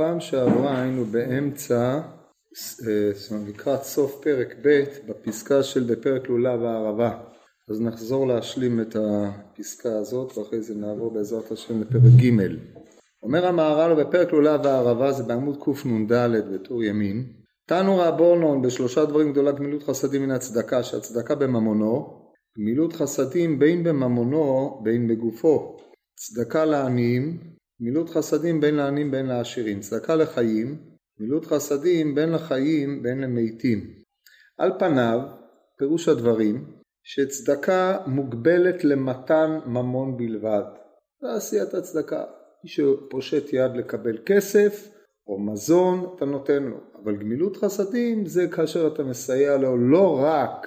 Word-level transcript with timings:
פעם 0.00 0.20
שעברה 0.20 0.80
היינו 0.82 1.04
באמצע, 1.04 2.00
אה, 2.88 3.38
לקראת 3.48 3.82
סוף 3.82 4.20
פרק 4.22 4.54
ב' 4.62 4.84
בפסקה 5.08 5.62
של 5.62 5.84
בפרק 5.84 6.28
לולב 6.28 6.62
הערבה. 6.62 7.18
אז 7.70 7.80
נחזור 7.80 8.26
להשלים 8.26 8.80
את 8.80 8.96
הפסקה 8.96 9.98
הזאת 9.98 10.38
ואחרי 10.38 10.62
זה 10.62 10.74
נעבור 10.74 11.14
בעזרת 11.14 11.52
השם 11.52 11.80
לפרק 11.80 12.02
ג'. 12.02 12.30
אומר 13.22 13.46
המהר"ל 13.46 14.04
בפרק 14.04 14.32
לולב 14.32 14.66
הערבה 14.66 15.12
זה 15.12 15.22
בעמוד 15.22 15.56
קנ"ד 15.64 16.12
בטור 16.54 16.84
ימין 16.84 17.32
תנו 17.66 17.96
רבונון 17.96 18.62
בשלושה 18.62 19.04
דברים 19.04 19.32
גדולה 19.32 19.52
גמילות 19.52 19.82
חסדים 19.82 20.22
מן 20.22 20.30
הצדקה 20.30 20.82
שהצדקה 20.82 21.34
בממונו 21.34 22.22
גמילות 22.58 22.92
חסדים 22.92 23.58
בין 23.58 23.84
בממונו 23.84 24.80
בין 24.82 25.08
בגופו 25.08 25.76
צדקה 26.16 26.64
לעניים 26.64 27.38
גמילות 27.80 28.10
חסדים 28.10 28.60
בין 28.60 28.74
לעניים 28.74 29.10
בין 29.10 29.26
לעשירים. 29.26 29.80
צדקה 29.80 30.14
לחיים 30.14 30.78
גמילות 31.18 31.46
חסדים 31.46 32.14
בין 32.14 32.32
לחיים 32.32 33.02
בין 33.02 33.20
למתים. 33.20 33.80
על 34.58 34.72
פניו 34.78 35.20
פירוש 35.78 36.08
הדברים 36.08 36.64
שצדקה 37.02 37.98
מוגבלת 38.06 38.84
למתן 38.84 39.58
ממון 39.66 40.16
בלבד. 40.16 40.62
זה 41.22 41.32
עשיית 41.32 41.74
הצדקה. 41.74 42.24
מי 42.64 42.70
שפושט 42.70 43.52
יד 43.52 43.70
לקבל 43.76 44.18
כסף 44.26 44.88
או 45.26 45.40
מזון 45.40 46.14
אתה 46.16 46.24
נותן 46.24 46.62
לו. 46.62 46.76
אבל 47.04 47.16
גמילות 47.16 47.56
חסדים 47.56 48.26
זה 48.26 48.48
כאשר 48.48 48.86
אתה 48.86 49.02
מסייע 49.02 49.56
לו 49.56 49.76
לא 49.76 50.20
רק 50.22 50.66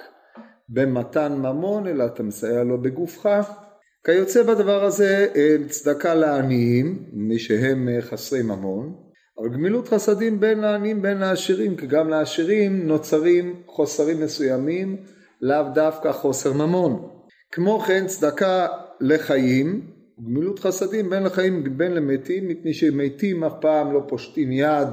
במתן 0.70 1.34
ממון 1.34 1.88
אלא 1.88 2.06
אתה 2.06 2.24
מסייע 2.24 2.64
לו 2.64 2.82
בגופך 2.82 3.63
כיוצא 4.06 4.44
בדבר 4.44 4.84
הזה 4.84 5.28
אה, 5.36 5.56
צדקה 5.70 6.16
לעניים 6.16 7.04
מי 7.14 7.40
שהם 7.40 7.90
אה, 7.90 8.02
חסרי 8.02 8.42
ממון. 8.42 8.94
אבל 9.40 9.50
גמילות 9.50 9.88
חסדים 9.88 10.40
בין 10.40 10.60
לעניים 10.60 11.02
בין 11.02 11.18
לעשירים 11.18 11.76
כי 11.76 11.88
גם 11.88 12.10
לעשירים 12.10 12.88
נוצרים 12.88 13.62
חוסרים 13.66 14.22
מסוימים 14.22 14.98
לאו 15.42 15.64
דווקא 15.74 16.12
חוסר 16.12 16.54
ממון. 16.54 17.10
כמו 17.52 17.80
כן 17.80 18.08
צדקה 18.08 18.68
לחיים 19.02 19.88
גמילות 20.20 20.60
חסדים 20.60 21.10
בין 21.10 21.24
לחיים 21.24 21.78
בין 21.78 21.94
למתים 21.94 22.48
מפני 22.48 22.74
שמתים 22.74 23.44
אף 23.44 23.54
פעם 23.62 23.94
לא 23.94 24.04
פושטים 24.08 24.52
יד 24.52 24.90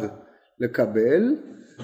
לקבל 0.61 1.35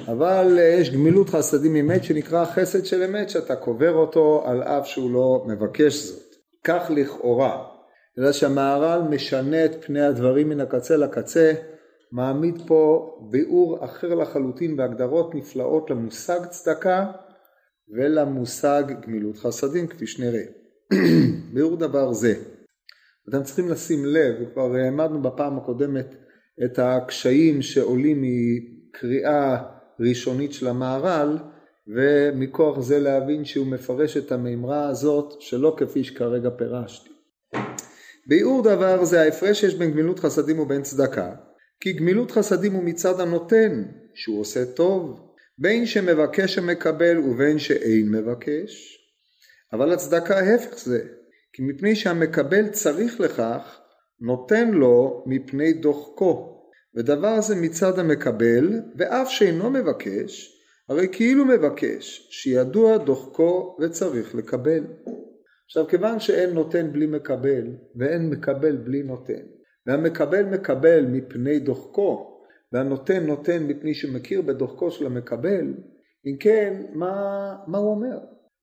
אבל 0.08 0.58
יש 0.60 0.90
גמילות 0.90 1.28
חסדים 1.30 1.72
ממת 1.72 2.04
שנקרא 2.04 2.44
חסד 2.44 2.84
של 2.84 3.02
אמת 3.02 3.30
שאתה 3.30 3.56
קובר 3.56 3.92
אותו 3.92 4.42
על 4.46 4.62
אף 4.62 4.86
שהוא 4.86 5.10
לא 5.10 5.44
מבקש 5.46 5.94
זאת 5.94 6.25
כך 6.66 6.90
לכאורה. 6.90 7.64
אלא 8.18 8.32
שהמהר"ל 8.32 9.02
משנה 9.10 9.64
את 9.64 9.84
פני 9.84 10.02
הדברים 10.02 10.48
מן 10.48 10.60
הקצה 10.60 10.96
לקצה 10.96 11.52
מעמיד 12.12 12.62
פה 12.66 13.10
ביאור 13.30 13.84
אחר 13.84 14.14
לחלוטין 14.14 14.76
בהגדרות 14.76 15.34
נפלאות 15.34 15.90
למושג 15.90 16.46
צדקה 16.46 17.12
ולמושג 17.88 18.82
גמילות 19.00 19.38
חסדים 19.38 19.86
כפי 19.86 20.06
שנראה. 20.06 20.42
ביאור 21.54 21.76
דבר 21.76 22.12
זה. 22.12 22.34
אתם 23.28 23.42
צריכים 23.42 23.68
לשים 23.68 24.04
לב, 24.04 24.50
כבר 24.52 24.74
העמדנו 24.74 25.22
בפעם 25.22 25.58
הקודמת 25.58 26.14
את 26.64 26.78
הקשיים 26.78 27.62
שעולים 27.62 28.22
מקריאה 28.22 29.62
ראשונית 30.00 30.52
של 30.52 30.68
המהר"ל 30.68 31.38
ומכוח 31.88 32.80
זה 32.80 32.98
להבין 32.98 33.44
שהוא 33.44 33.66
מפרש 33.66 34.16
את 34.16 34.32
המימרה 34.32 34.88
הזאת 34.88 35.40
שלא 35.40 35.74
כפי 35.78 36.04
שכרגע 36.04 36.50
פירשתי. 36.50 37.10
ביאור 38.26 38.62
דבר 38.62 39.04
זה 39.04 39.20
ההפרש 39.20 39.60
שיש 39.60 39.74
בין 39.74 39.90
גמילות 39.90 40.18
חסדים 40.18 40.58
ובין 40.58 40.82
צדקה 40.82 41.34
כי 41.80 41.92
גמילות 41.92 42.30
חסדים 42.30 42.72
הוא 42.72 42.84
מצד 42.84 43.20
הנותן 43.20 43.82
שהוא 44.14 44.40
עושה 44.40 44.64
טוב 44.64 45.20
בין 45.58 45.86
שמבקש 45.86 46.54
שמקבל 46.54 47.18
ובין 47.18 47.58
שאין 47.58 48.10
מבקש 48.10 48.98
אבל 49.72 49.92
הצדקה 49.92 50.38
ההפך 50.38 50.78
זה 50.78 51.00
כי 51.56 51.62
מפני 51.62 51.96
שהמקבל 51.96 52.68
צריך 52.68 53.20
לכך, 53.20 53.80
נותן 54.20 54.70
לו 54.70 55.24
מפני 55.26 55.72
דוחקו. 55.72 56.62
ודבר 56.94 57.40
זה 57.40 57.54
מצד 57.54 57.98
המקבל, 57.98 58.80
ואף 58.96 59.30
שאינו 59.30 59.70
מבקש, 59.70 60.55
הרי 60.88 61.08
כאילו 61.12 61.44
מבקש, 61.44 62.28
שידוע 62.30 62.96
דוחקו 62.96 63.76
וצריך 63.80 64.34
לקבל. 64.34 64.84
עכשיו 65.66 65.86
כיוון 65.88 66.20
שאין 66.20 66.50
נותן 66.50 66.92
בלי 66.92 67.06
מקבל, 67.06 67.64
ואין 67.96 68.30
מקבל 68.30 68.76
בלי 68.76 69.02
נותן, 69.02 69.42
והמקבל 69.86 70.42
מקבל 70.42 71.06
מפני 71.06 71.58
דוחקו, 71.58 72.40
והנותן 72.72 73.26
נותן 73.26 73.62
מפני 73.62 73.94
שמכיר 73.94 74.42
בדוחקו 74.42 74.90
של 74.90 75.06
המקבל, 75.06 75.74
אם 76.26 76.36
כן, 76.40 76.82
מה, 76.92 77.56
מה 77.66 77.78
הוא 77.78 77.90
אומר? 77.90 78.18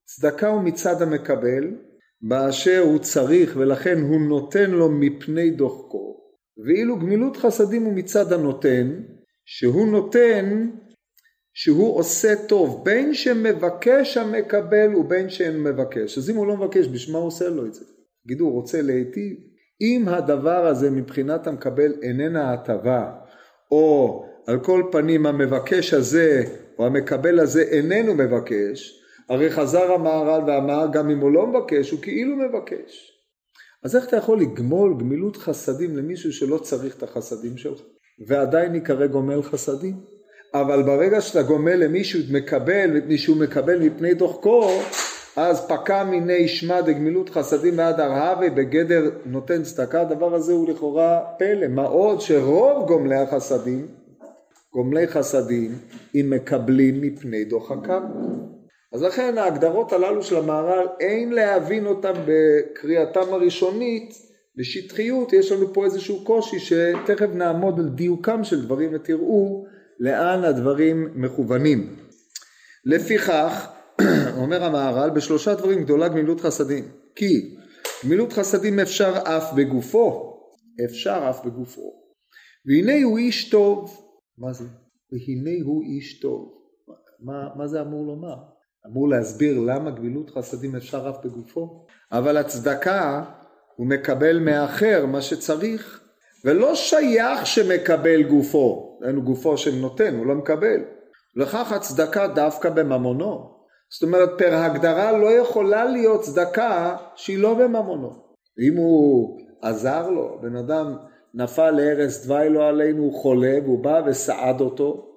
צדקה 0.05 0.47
הוא 0.47 0.61
מצד 0.61 1.01
המקבל, 1.01 1.75
באשר 2.21 2.81
הוא 2.85 2.99
צריך 2.99 3.53
ולכן 3.57 4.01
הוא 4.01 4.21
נותן 4.21 4.71
לו 4.71 4.89
מפני 4.89 5.51
דוחקו 5.51 6.19
ואילו 6.65 6.99
גמילות 6.99 7.37
חסדים 7.37 7.83
הוא 7.83 7.93
מצד 7.93 8.33
הנותן 8.33 9.03
שהוא 9.45 9.87
נותן 9.87 10.69
שהוא 11.53 11.97
עושה 11.97 12.35
טוב 12.47 12.85
בין 12.85 13.13
שמבקש 13.13 14.17
המקבל 14.17 14.95
ובין 14.95 15.29
שאין 15.29 15.63
מבקש 15.63 16.17
אז 16.17 16.29
אם 16.29 16.35
הוא 16.35 16.47
לא 16.47 16.57
מבקש 16.57 16.87
בשביל 16.87 17.13
מה 17.13 17.19
הוא 17.19 17.27
עושה 17.27 17.49
לו 17.49 17.65
את 17.65 17.73
זה? 17.73 17.85
תגידו 18.25 18.43
הוא 18.43 18.53
רוצה 18.53 18.81
להיטיב 18.81 19.37
אם 19.81 20.05
הדבר 20.07 20.65
הזה 20.65 20.91
מבחינת 20.91 21.47
המקבל 21.47 21.93
איננה 22.01 22.53
הטבה 22.53 23.11
או 23.71 24.23
על 24.47 24.59
כל 24.59 24.83
פנים 24.91 25.25
המבקש 25.25 25.93
הזה 25.93 26.43
או 26.79 26.85
המקבל 26.85 27.39
הזה 27.39 27.61
איננו 27.61 28.13
מבקש 28.13 28.99
הרי 29.29 29.51
חזר 29.51 29.91
המהר"ל 29.91 30.49
ואמר 30.49 30.85
גם 30.93 31.09
אם 31.09 31.19
הוא 31.19 31.31
לא 31.31 31.47
מבקש 31.47 31.91
הוא 31.91 31.99
כאילו 32.01 32.35
מבקש. 32.35 33.09
אז 33.83 33.95
איך 33.95 34.07
אתה 34.07 34.17
יכול 34.17 34.41
לגמול 34.41 34.95
גמילות 34.99 35.37
חסדים 35.37 35.97
למישהו 35.97 36.33
שלא 36.33 36.57
צריך 36.57 36.97
את 36.97 37.03
החסדים 37.03 37.57
שלך 37.57 37.81
ועדיין 38.27 38.75
ייקרא 38.75 39.07
גומל 39.07 39.41
חסדים? 39.41 40.12
אבל 40.53 40.83
ברגע 40.83 41.21
שאתה 41.21 41.41
גומל 41.41 41.75
למישהו 41.75 42.19
מקבל 42.31 42.91
מפני 42.91 43.17
שהוא 43.17 43.37
מקבל 43.37 43.79
מפני 43.79 44.13
דוחקו 44.13 44.69
אז 45.35 45.67
פקע 45.67 46.03
מיני 46.03 46.47
שמע 46.47 46.81
דגמילות 46.81 47.29
חסדים 47.29 47.77
ועד 47.77 47.99
הרהבי 47.99 48.49
בגדר 48.49 49.09
נותן 49.25 49.63
צדקה 49.63 50.01
הדבר 50.01 50.35
הזה 50.35 50.53
הוא 50.53 50.69
לכאורה 50.69 51.21
פלא. 51.39 51.67
מה 51.67 51.83
עוד 51.83 52.21
שרוב 52.21 52.87
גומלי 52.87 53.15
החסדים 53.15 53.87
גומלי 54.73 55.07
חסדים 55.07 55.71
אם 56.15 56.29
מקבלים 56.29 57.01
מפני 57.01 57.43
דוחקם. 57.43 58.03
אז 58.93 59.03
לכן 59.03 59.37
ההגדרות 59.37 59.93
הללו 59.93 60.23
של 60.23 60.37
המהר"ל 60.37 60.87
אין 60.99 61.31
להבין 61.31 61.85
אותן 61.85 62.13
בקריאתם 62.25 63.33
הראשונית 63.33 64.13
בשטחיות, 64.55 65.33
יש 65.33 65.51
לנו 65.51 65.73
פה 65.73 65.85
איזשהו 65.85 66.23
קושי 66.23 66.59
שתכף 66.59 67.27
נעמוד 67.33 67.79
על 67.79 67.89
דיוקם 67.89 68.43
של 68.43 68.65
דברים 68.65 68.89
ותראו 68.93 69.65
לאן 69.99 70.43
הדברים 70.43 71.09
מכוונים. 71.15 71.95
לפיכך, 72.85 73.67
אומר 74.41 74.63
המהר"ל, 74.63 75.09
בשלושה 75.09 75.55
דברים 75.55 75.83
גדולה 75.83 76.07
גמילות 76.07 76.41
חסדים. 76.41 76.83
כי 77.15 77.55
גמילות 78.05 78.33
חסדים 78.33 78.79
אפשר 78.79 79.13
אף 79.23 79.53
בגופו, 79.53 80.33
אפשר 80.85 81.27
אף 81.29 81.45
בגופו. 81.45 82.03
והנה 82.65 83.03
הוא 83.03 83.17
איש 83.17 83.49
טוב, 83.49 84.07
מה 84.37 84.53
זה? 84.53 84.65
והנה 85.11 85.63
הוא 85.65 85.83
איש 85.83 86.19
טוב. 86.19 86.53
מה, 87.19 87.47
מה 87.55 87.67
זה 87.67 87.81
אמור 87.81 88.05
לומר? 88.05 88.35
אמור 88.87 89.09
להסביר 89.09 89.59
למה 89.59 89.91
גמילות 89.91 90.29
חסדים 90.29 90.75
אפשר 90.75 91.09
אף 91.09 91.25
בגופו, 91.25 91.85
אבל 92.11 92.37
הצדקה 92.37 93.23
הוא 93.75 93.87
מקבל 93.87 94.39
מאחר 94.39 95.05
מה 95.05 95.21
שצריך, 95.21 96.03
ולא 96.45 96.75
שייך 96.75 97.45
שמקבל 97.45 98.23
גופו, 98.23 98.82
אין 99.07 99.19
גופו 99.19 99.57
שנותן, 99.57 100.15
הוא 100.15 100.25
לא 100.25 100.35
מקבל. 100.35 100.81
לכך 101.35 101.71
הצדקה 101.71 102.27
דווקא 102.27 102.69
בממונו. 102.69 103.53
זאת 103.93 104.03
אומרת, 104.03 104.29
פר 104.37 104.53
הגדרה 104.53 105.17
לא 105.17 105.31
יכולה 105.31 105.85
להיות 105.85 106.21
צדקה 106.21 106.97
שהיא 107.15 107.37
לא 107.37 107.53
בממונו. 107.53 108.09
אם 108.67 108.77
הוא 108.77 109.39
עזר 109.61 110.09
לו, 110.09 110.39
בן 110.41 110.55
אדם 110.55 110.95
נפל 111.33 111.71
להרס 111.71 112.25
דווי 112.25 112.49
לא 112.49 112.67
עלינו, 112.67 113.03
הוא 113.03 113.13
חולה, 113.13 113.57
והוא 113.63 113.83
בא 113.83 114.01
וסעד 114.05 114.61
אותו, 114.61 115.15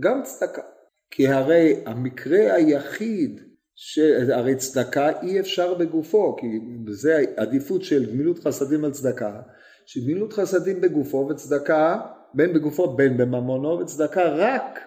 גם 0.00 0.22
צדקה. 0.22 0.62
כי 1.10 1.28
הרי 1.28 1.82
המקרה 1.86 2.54
היחיד, 2.54 3.40
ש... 3.74 3.98
הרי 4.32 4.56
צדקה 4.56 5.20
אי 5.22 5.40
אפשר 5.40 5.74
בגופו, 5.74 6.36
כי 6.36 6.46
זה 6.90 7.24
עדיפות 7.36 7.84
של 7.84 8.12
גמילות 8.12 8.38
חסדים 8.38 8.84
על 8.84 8.90
צדקה, 8.90 9.40
שגמילות 9.86 10.32
חסדים 10.32 10.80
בגופו 10.80 11.28
וצדקה 11.30 12.00
בין 12.34 12.52
בגופו 12.52 12.96
בין 12.96 13.16
בממונו 13.16 13.78
וצדקה 13.78 14.22
רק 14.28 14.78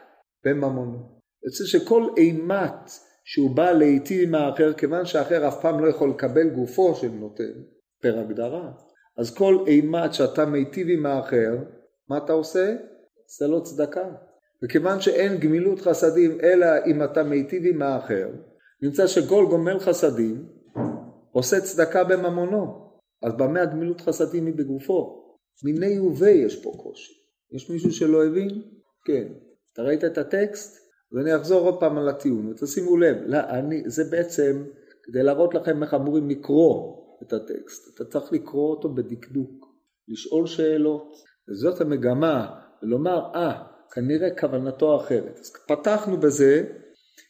בממונו. 0.46 1.22
יוצא 1.46 1.64
שכל 1.64 2.08
אימת 2.18 2.92
שהוא 3.26 3.56
בא 3.56 3.72
להיטיב 3.72 4.28
עם 4.28 4.36
האחר, 4.36 4.74
כיוון 4.74 5.06
שהאחר 5.06 5.48
אף 5.48 5.62
פעם 5.62 5.80
לא 5.80 5.90
יכול 5.90 6.10
לקבל 6.10 6.50
גופו 6.50 6.96
של 6.96 7.10
נותן, 7.12 7.54
פר 8.02 8.20
הגדרה, 8.20 8.72
אז 9.18 9.36
כל 9.36 9.64
אימת 9.68 10.14
שאתה 10.14 10.46
מיטיב 10.46 10.88
עם 10.90 11.06
האחר, 11.06 11.58
מה 12.10 12.18
אתה 12.18 12.34
עושה? 12.34 12.76
זה 13.38 13.48
לא 13.48 13.60
צדקה. 13.60 14.10
וכיוון 14.64 15.02
שאין 15.02 15.38
גמילות 15.38 15.80
חסדים 15.80 16.38
אלא 16.44 16.68
אם 16.86 17.04
אתה 17.04 17.24
מיטיב 17.24 17.64
עם 17.66 17.82
האחר, 17.82 18.30
נמצא 18.82 19.08
שכל 19.08 19.46
גומל 19.50 19.80
חסדים 19.80 20.46
עושה 21.32 21.62
צדקה 21.62 22.04
בממונו. 22.04 22.92
אז 23.24 23.34
במה 23.38 23.62
הגמילות 23.62 24.02
חסדים 24.02 24.46
היא 24.46 24.54
בגופו? 24.56 25.22
מיני 25.64 26.00
ובי 26.00 26.30
יש 26.30 26.64
פה 26.64 26.72
קושי. 26.78 27.21
יש 27.52 27.70
מישהו 27.70 27.92
שלא 27.92 28.26
הבין? 28.26 28.62
כן. 29.06 29.28
אתה 29.74 29.82
ראית 29.82 30.04
את 30.04 30.18
הטקסט? 30.18 30.82
אז 31.12 31.18
אני 31.18 31.36
אחזור 31.36 31.62
עוד 31.62 31.80
פעם 31.80 31.98
על 31.98 32.10
הטיעון, 32.10 32.48
ותשימו 32.48 32.98
לב, 32.98 33.18
לא, 33.26 33.38
אני, 33.38 33.84
זה 33.86 34.04
בעצם 34.12 34.64
כדי 35.04 35.24
להראות 35.24 35.54
לכם 35.54 35.84
איך 35.84 35.94
אמורים 35.94 36.30
לקרוא 36.30 37.02
את 37.24 37.34
הטקסט. 37.34 37.96
אתה 37.96 38.06
צריך 38.06 38.34
לקרוא 38.34 38.70
אותו 38.70 38.90
בדקדוק, 38.90 39.66
לשאול 40.08 40.48
שאלות, 40.48 41.14
וזאת 41.50 41.82
המגמה, 41.82 42.60
ולומר, 42.84 43.22
אה, 43.36 43.52
ah, 43.52 43.94
כנראה 43.94 44.30
כוונתו 44.40 44.98
אחרת. 45.02 45.40
אז 45.40 45.52
פתחנו 45.68 46.18
בזה, 46.18 46.64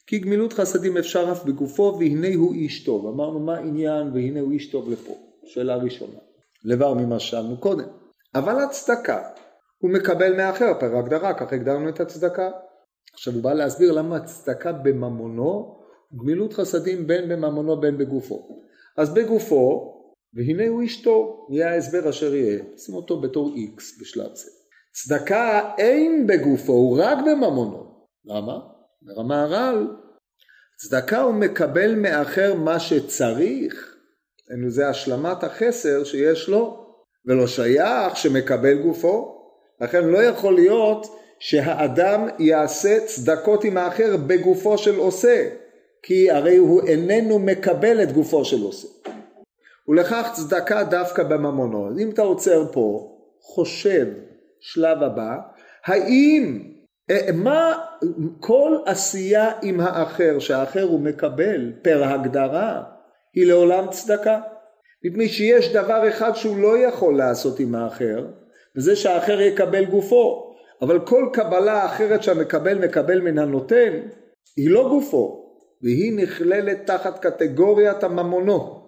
כי 0.07 0.19
גמילות 0.19 0.53
חסדים 0.53 0.97
אפשר 0.97 1.31
אף 1.31 1.43
בגופו, 1.43 1.97
והנה 1.99 2.35
הוא 2.35 2.53
איש 2.53 2.83
טוב. 2.83 3.07
אמרנו 3.07 3.39
מה 3.39 3.57
העניין, 3.57 4.07
והנה 4.13 4.39
הוא 4.39 4.51
איש 4.51 4.71
טוב 4.71 4.89
לפה. 4.89 5.13
שאלה 5.45 5.75
ראשונה. 5.75 6.19
לבר 6.65 6.93
ממה 6.93 7.19
שאלנו 7.19 7.57
קודם. 7.57 7.87
אבל 8.35 8.63
הצדקה, 8.63 9.21
הוא 9.81 9.91
מקבל 9.91 10.37
מאחר, 10.37 10.73
פר 10.79 10.97
הגדרה, 10.97 11.33
כך 11.33 11.53
הגדרנו 11.53 11.89
את 11.89 11.99
הצדקה. 11.99 12.51
עכשיו 13.13 13.33
הוא 13.33 13.43
בא 13.43 13.53
להסביר 13.53 13.91
למה 13.91 14.15
הצדקה 14.15 14.71
בממונו, 14.71 15.81
גמילות 16.17 16.53
חסדים 16.53 17.07
בין 17.07 17.29
בממונו 17.29 17.81
בין 17.81 17.97
בגופו. 17.97 18.61
אז 18.97 19.13
בגופו, 19.13 19.93
והנה 20.33 20.67
הוא 20.67 20.81
איש 20.81 21.01
טוב, 21.01 21.47
יהיה 21.51 21.73
ההסבר 21.73 22.09
אשר 22.09 22.35
יהיה, 22.35 22.63
שים 22.77 22.95
אותו 22.95 23.21
בתור 23.21 23.53
איקס 23.55 24.01
בשלב 24.01 24.35
זה. 24.35 24.51
צדקה 24.93 25.73
אין 25.77 26.27
בגופו, 26.27 26.73
הוא 26.73 26.99
רק 27.01 27.17
בממונו. 27.17 28.07
למה? 28.25 28.53
אומר 29.17 29.19
המהר"ל, 29.19 29.87
צדקה 30.77 31.21
הוא 31.21 31.33
מקבל 31.33 31.95
מאחר 31.95 32.53
מה 32.53 32.79
שצריך, 32.79 33.95
זה 34.67 34.89
השלמת 34.89 35.43
החסר 35.43 36.03
שיש 36.03 36.49
לו, 36.49 36.95
ולא 37.25 37.47
שייך 37.47 38.17
שמקבל 38.17 38.81
גופו, 38.81 39.40
לכן 39.81 40.05
לא 40.05 40.23
יכול 40.23 40.55
להיות 40.55 41.17
שהאדם 41.39 42.27
יעשה 42.39 42.99
צדקות 43.05 43.63
עם 43.63 43.77
האחר 43.77 44.17
בגופו 44.17 44.77
של 44.77 44.95
עושה, 44.95 45.49
כי 46.03 46.31
הרי 46.31 46.57
הוא 46.57 46.81
איננו 46.87 47.39
מקבל 47.39 48.03
את 48.03 48.11
גופו 48.11 48.45
של 48.45 48.61
עושה. 48.61 48.87
ולכך 49.87 50.29
צדקה 50.33 50.83
דווקא 50.83 51.23
בממונו. 51.23 51.89
אם 51.99 52.09
אתה 52.09 52.21
עוצר 52.21 52.71
פה, 52.71 53.17
חושב 53.41 54.07
שלב 54.59 55.03
הבא, 55.03 55.35
האם, 55.85 56.63
אה, 57.09 57.31
מה 57.33 57.77
כל 58.39 58.77
עשייה 58.85 59.51
עם 59.61 59.79
האחר 59.79 60.39
שהאחר 60.39 60.83
הוא 60.83 60.99
מקבל 60.99 61.71
פר 61.81 62.03
הגדרה 62.03 62.83
היא 63.33 63.47
לעולם 63.47 63.87
צדקה? 63.89 64.39
מפני 65.05 65.27
שיש 65.27 65.73
דבר 65.73 66.09
אחד 66.09 66.35
שהוא 66.35 66.57
לא 66.57 66.77
יכול 66.77 67.17
לעשות 67.17 67.59
עם 67.59 67.75
האחר, 67.75 68.25
וזה 68.77 68.95
שהאחר 68.95 69.41
יקבל 69.41 69.85
גופו. 69.85 70.51
אבל 70.81 70.99
כל 70.99 71.29
קבלה 71.33 71.85
אחרת 71.85 72.23
שהמקבל 72.23 72.85
מקבל 72.85 73.21
מן 73.21 73.39
הנותן, 73.39 73.99
היא 74.57 74.69
לא 74.69 74.89
גופו, 74.89 75.55
והיא 75.81 76.17
נכללת 76.17 76.87
תחת 76.87 77.25
קטגוריית 77.25 78.03
הממונו. 78.03 78.81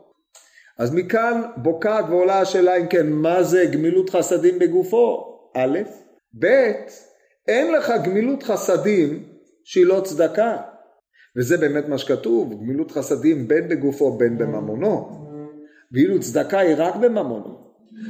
אז 0.79 0.93
מכאן 0.93 1.41
בוקעת 1.57 2.05
ועולה 2.09 2.39
השאלה 2.39 2.75
אם 2.77 2.87
כן, 2.87 3.09
מה 3.09 3.43
זה 3.43 3.65
גמילות 3.65 4.09
חסדים 4.09 4.59
בגופו? 4.59 5.33
א', 5.55 5.79
ב', 6.39 6.71
אין 7.47 7.71
לך 7.71 7.93
גמילות 8.03 8.43
חסדים 8.43 9.23
שהיא 9.63 9.85
לא 9.85 10.01
צדקה. 10.03 10.57
וזה 11.37 11.57
באמת 11.57 11.87
מה 11.87 11.97
שכתוב, 11.97 12.53
גמילות 12.53 12.91
חסדים 12.91 13.47
בין 13.47 13.69
בגופו 13.69 14.17
בין 14.17 14.37
בממונו. 14.37 15.09
ואילו 15.91 16.19
צדקה 16.19 16.59
היא 16.59 16.75
רק 16.77 16.95
בממונו. 16.95 17.62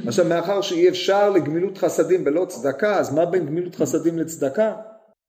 עכשיו 0.06 0.24
מאחר 0.28 0.60
שאי 0.60 0.88
אפשר 0.88 1.30
לגמילות 1.30 1.78
חסדים 1.78 2.24
בלא 2.24 2.46
צדקה, 2.48 2.98
אז 2.98 3.14
מה 3.14 3.26
בין 3.26 3.46
גמילות 3.46 3.74
חסדים 3.74 4.18
לצדקה? 4.18 4.76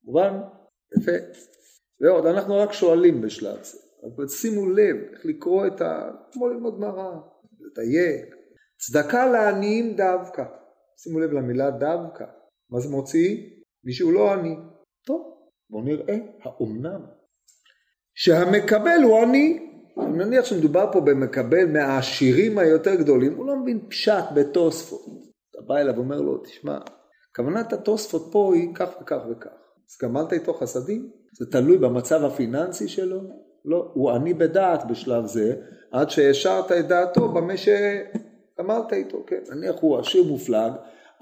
מובן? 0.04 0.40
יפה. 0.98 1.12
ועוד, 2.00 2.26
אנחנו 2.26 2.58
רק 2.58 2.72
שואלים 2.72 3.20
בשלב 3.20 3.62
זה. 3.62 3.78
אבל 4.02 4.28
שימו 4.28 4.70
לב 4.70 4.96
איך 5.12 5.26
לקרוא 5.26 5.66
את 5.66 5.80
ה... 5.80 6.10
כמו 6.32 6.48
ללמוד 6.48 6.80
מראה, 6.80 7.18
לדייק. 7.60 8.34
צדקה 8.78 9.26
לעניים 9.26 9.96
דווקא. 9.96 10.44
שימו 10.96 11.20
לב 11.20 11.32
למילה 11.32 11.70
דווקא. 11.70 12.24
מה 12.70 12.80
זה 12.80 12.88
מוציא? 12.88 13.50
מישהו 13.84 14.12
לא 14.12 14.32
עני. 14.32 14.56
טוב, 15.06 15.38
בואו 15.70 15.84
נראה, 15.84 16.16
האומנם? 16.42 17.00
שהמקבל 18.14 19.02
הוא 19.04 19.22
עני, 19.22 19.75
נניח 19.96 20.44
שמדובר 20.44 20.88
פה 20.92 21.00
במקבל 21.00 21.66
מהעשירים 21.66 22.58
היותר 22.58 22.94
גדולים, 22.94 23.34
הוא 23.36 23.46
לא 23.46 23.56
מבין 23.56 23.80
פשט 23.88 24.24
בתוספות. 24.34 25.00
אתה 25.50 25.60
בא 25.66 25.76
אליו 25.76 25.94
ואומר 25.96 26.20
לו, 26.20 26.38
תשמע, 26.38 26.78
כוונת 27.36 27.72
התוספות 27.72 28.28
פה 28.32 28.54
היא 28.54 28.74
כך 28.74 28.88
וכך 29.02 29.20
וכך. 29.30 29.50
אז 29.90 29.96
גמרת 30.02 30.32
איתו 30.32 30.54
חסדים? 30.54 31.10
זה 31.38 31.50
תלוי 31.50 31.78
במצב 31.78 32.24
הפיננסי 32.24 32.88
שלו? 32.88 33.20
לא, 33.64 33.90
הוא 33.94 34.10
עני 34.10 34.34
בדעת 34.34 34.86
בשלב 34.88 35.26
זה, 35.26 35.56
עד 35.92 36.10
שהשארת 36.10 36.72
את 36.72 36.88
דעתו 36.88 37.28
במה 37.28 37.54
שגמרת 37.56 38.92
איתו, 38.92 39.24
כן. 39.26 39.40
נניח 39.54 39.76
הוא 39.80 39.98
עשיר 39.98 40.24
מופלג, 40.24 40.72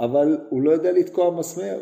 אבל 0.00 0.38
הוא 0.50 0.62
לא 0.62 0.71
יודע 0.71 0.93
לתקוע 0.93 1.38
מסמר. 1.38 1.81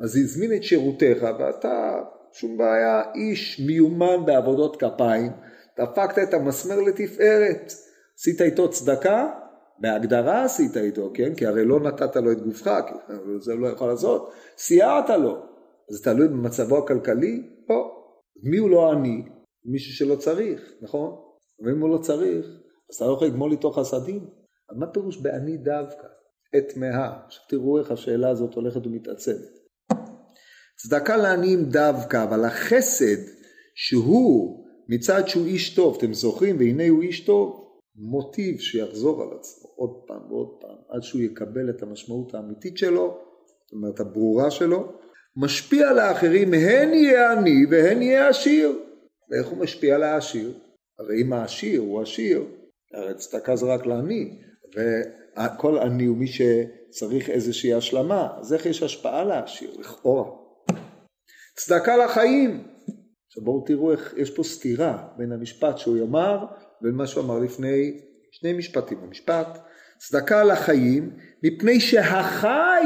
אז 0.00 0.16
הזמין 0.16 0.52
את 0.56 0.62
שירותיך 0.62 1.26
ואתה, 1.38 2.00
שום 2.32 2.58
בעיה, 2.58 3.02
איש 3.14 3.60
מיומן 3.66 4.26
בעבודות 4.26 4.76
כפיים, 4.76 5.32
דפקת 5.80 6.18
את 6.18 6.34
המסמר 6.34 6.80
לתפארת. 6.80 7.72
עשית 8.18 8.40
איתו 8.40 8.70
צדקה? 8.70 9.30
בהגדרה 9.78 10.44
עשית 10.44 10.76
איתו, 10.76 11.10
כן? 11.14 11.34
כי 11.34 11.46
הרי 11.46 11.64
לא 11.64 11.80
נתת 11.80 12.16
לו 12.16 12.32
את 12.32 12.40
גופך, 12.40 12.80
כי 12.88 13.12
זה 13.40 13.54
לא 13.54 13.68
יכול 13.68 13.88
לעשות. 13.88 14.32
סייעת 14.58 15.10
לו. 15.10 15.42
זה 15.90 16.04
תלוי 16.04 16.28
במצבו 16.28 16.78
הכלכלי? 16.78 17.42
לא. 17.70 17.90
מי 18.42 18.58
הוא 18.58 18.70
לא 18.70 18.92
עני? 18.92 19.22
מישהו 19.64 19.92
שלא 19.92 20.16
צריך, 20.16 20.72
נכון? 20.82 21.16
ואם 21.64 21.80
הוא 21.80 21.90
לא 21.90 21.98
צריך, 21.98 22.46
אז 22.90 22.96
אתה 22.96 23.04
לא 23.04 23.12
יכול 23.12 23.26
לגמול 23.26 23.52
איתו 23.52 23.70
חסדים. 23.70 24.26
אז 24.70 24.76
מה 24.76 24.86
פירוש 24.86 25.16
בעני 25.16 25.56
דווקא? 25.56 26.06
את 26.56 26.76
מאה. 26.76 27.12
עכשיו 27.26 27.42
תראו 27.48 27.78
איך 27.78 27.90
השאלה 27.90 28.30
הזאת 28.30 28.54
הולכת 28.54 28.86
ומתעצמת. 28.86 29.60
צדקה 30.76 31.16
לעניים 31.16 31.64
דווקא, 31.64 32.24
אבל 32.24 32.44
החסד 32.44 33.22
שהוא 33.74 34.64
מצד 34.92 35.28
שהוא 35.28 35.46
איש 35.46 35.74
טוב, 35.74 35.96
אתם 35.98 36.14
זוכרים, 36.14 36.56
והנה 36.58 36.88
הוא 36.88 37.02
איש 37.02 37.20
טוב, 37.20 37.70
מוטיב 37.96 38.60
שיחזור 38.60 39.22
על 39.22 39.28
עצמו 39.38 39.68
עוד 39.76 39.90
פעם 40.06 40.32
ועוד 40.32 40.48
פעם, 40.60 40.76
עד 40.88 41.02
שהוא 41.02 41.22
יקבל 41.22 41.70
את 41.70 41.82
המשמעות 41.82 42.34
האמיתית 42.34 42.78
שלו, 42.78 43.18
זאת 43.64 43.72
אומרת 43.72 44.00
הברורה 44.00 44.50
שלו, 44.50 44.92
משפיע 45.36 45.88
על 45.88 45.98
האחרים, 45.98 46.54
הן 46.54 46.94
יהיה 46.94 47.32
עני 47.32 47.66
והן 47.70 48.02
יהיה 48.02 48.28
עשיר. 48.28 48.78
ואיך 49.30 49.46
הוא 49.46 49.58
משפיע 49.58 49.94
על 49.94 50.02
העשיר? 50.02 50.58
הרי 50.98 51.22
אם 51.22 51.32
העשיר 51.32 51.80
הוא 51.80 52.02
עשיר, 52.02 52.44
הרי 52.94 53.14
צדקה 53.14 53.56
זה 53.56 53.66
רק 53.66 53.86
לעני, 53.86 54.38
וכל 54.74 55.78
עני 55.78 56.04
הוא 56.04 56.16
מי 56.16 56.26
שצריך 56.26 57.30
איזושהי 57.30 57.74
השלמה, 57.74 58.28
אז 58.40 58.52
איך 58.52 58.66
יש 58.66 58.82
השפעה 58.82 59.24
לעשיר? 59.24 59.70
לכאורה. 59.78 60.30
צדקה 61.56 61.96
לחיים, 61.96 62.69
עכשיו 63.30 63.44
בואו 63.44 63.64
תראו 63.66 63.92
איך 63.92 64.14
יש 64.16 64.30
פה 64.30 64.42
סתירה 64.42 65.08
בין 65.16 65.32
המשפט 65.32 65.78
שהוא 65.78 65.96
יאמר 65.96 66.46
ובין 66.82 66.94
מה 66.94 67.06
שהוא 67.06 67.24
אמר 67.24 67.38
לפני 67.38 68.00
שני 68.30 68.52
משפטים. 68.52 68.98
המשפט 69.02 69.58
צדקה 69.98 70.44
לחיים 70.44 71.16
מפני 71.42 71.80
שהחי 71.80 72.82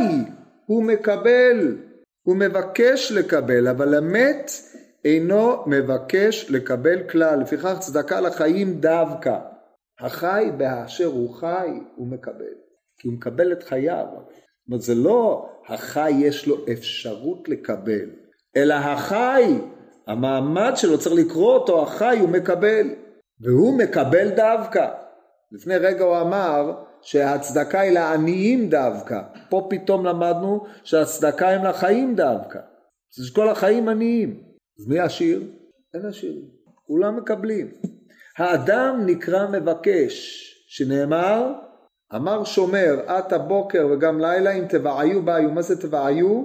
הוא 0.67 0.85
מקבל, 0.85 1.79
הוא 2.23 2.37
מבקש 2.37 3.13
לקבל, 3.13 3.69
אבל 3.69 3.95
המת 3.95 4.51
אינו 5.05 5.67
מבקש 5.67 6.51
לקבל 6.51 7.09
כלל. 7.09 7.41
לפיכך 7.41 7.77
צדקה 7.81 8.21
לחיים 8.21 8.81
דווקא. 8.81 9.39
החי 10.01 10.51
באשר 10.57 11.07
הוא 11.07 11.35
חי 11.35 11.69
הוא 11.97 12.09
מקבל, 12.09 12.55
כי 12.99 13.09
הוא 13.09 13.17
מקבל 13.17 13.53
את 13.53 13.63
חייו. 13.63 14.07
זאת 14.11 14.67
אומרת 14.67 14.83
זה 14.83 14.95
לא 14.95 15.49
החי 15.69 16.11
יש 16.11 16.47
לו 16.47 16.57
אפשרות 16.73 17.49
לקבל, 17.49 18.11
אלא 18.57 18.75
החי 18.75 19.59
המעמד 20.07 20.73
שלו 20.77 20.99
צריך 20.99 21.15
לקרוא 21.15 21.55
אותו 21.55 21.83
החי 21.83 22.19
הוא 22.21 22.29
מקבל. 22.29 22.91
והוא 23.41 23.79
מקבל 23.79 24.29
דווקא. 24.37 24.89
לפני 25.53 25.77
רגע 25.77 26.05
הוא 26.05 26.21
אמר 26.21 26.73
שהצדקה 27.03 27.81
היא 27.81 27.93
לעניים 27.93 28.69
דווקא. 28.69 29.21
פה 29.51 29.67
פתאום 29.71 30.07
למדנו 30.07 30.65
שהצדקה 30.85 31.51
הם 31.51 31.65
לחיים 31.65 32.15
דווקא. 32.15 32.59
אז 33.19 33.35
כל 33.35 33.49
החיים 33.49 33.89
עניים. 33.89 34.43
אז 34.81 34.89
מי 34.89 34.99
עשיר? 34.99 35.43
אין 35.95 36.07
עשיר 36.07 36.35
כולם 36.87 37.17
מקבלים. 37.17 37.71
האדם 38.39 39.03
נקרא 39.07 39.47
מבקש 39.47 40.45
שנאמר 40.69 41.53
אמר 42.15 42.45
שומר 42.45 43.19
את 43.19 43.33
הבוקר 43.33 43.87
וגם 43.93 44.21
לילה 44.21 44.51
אם 44.51 44.65
תבעיו 44.69 45.23
בעיו. 45.23 45.51
מה 45.51 45.63
זה 45.63 45.81
תבעיו? 45.83 46.45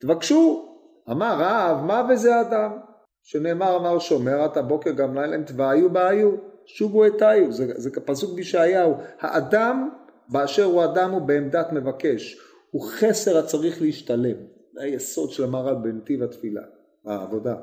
תבקשו. 0.00 0.67
אמר 1.10 1.36
רב, 1.38 1.84
מה 1.84 2.08
וזה 2.10 2.40
אדם? 2.40 2.78
שנאמר 3.22 3.76
אמר 3.76 3.98
שומר 3.98 4.46
את 4.46 4.56
הבוקר 4.56 4.90
גם 4.90 5.18
לילה 5.18 5.34
הם 5.34 5.44
תבעיו 5.44 5.90
בעיו, 5.90 6.30
שובו 6.66 7.06
אתיו, 7.06 7.52
זה, 7.52 7.72
זה 7.76 7.90
פסוק 8.04 8.34
בישעיהו. 8.34 8.94
האדם 9.20 9.90
באשר 10.28 10.64
הוא 10.64 10.84
אדם 10.84 11.10
הוא 11.10 11.22
בעמדת 11.22 11.72
מבקש, 11.72 12.40
הוא 12.70 12.82
חסר 12.82 13.38
הצריך 13.38 13.82
להשתלם, 13.82 14.36
זה 14.74 14.82
היסוד 14.82 15.30
של 15.30 15.44
המהר"ל 15.44 15.74
בנתיב 15.74 16.22
התפילה, 16.22 16.62
העבודה, 17.04 17.54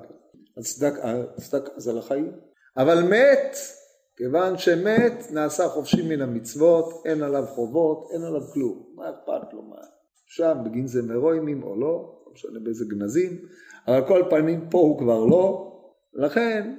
הצדק, 0.57 0.93
הצדק 1.37 1.69
זה 1.77 1.93
לחיים, 1.93 2.31
אבל 2.77 3.03
מת, 3.03 3.57
כיוון 4.17 4.57
שמת 4.57 5.31
נעשה 5.31 5.67
חופשי 5.67 6.07
מן 6.07 6.21
המצוות, 6.21 7.03
אין 7.05 7.23
עליו 7.23 7.45
חובות, 7.47 8.09
אין 8.13 8.21
עליו 8.23 8.41
כלום, 8.53 8.83
מה 8.95 9.09
אכפת 9.09 9.53
לו, 9.53 9.61
מה, 9.61 9.75
שם 10.25 10.57
בגין 10.65 10.87
זה 10.87 11.01
מרוימים 11.03 11.63
או 11.63 11.75
לא 11.79 12.24
משנה 12.35 12.59
באיזה 12.59 12.85
גנזים, 12.85 13.31
אבל 13.87 14.07
כל 14.07 14.21
פנים 14.29 14.69
פה 14.69 14.77
הוא 14.77 14.99
כבר 14.99 15.25
לא, 15.25 15.71
לכן 16.13 16.75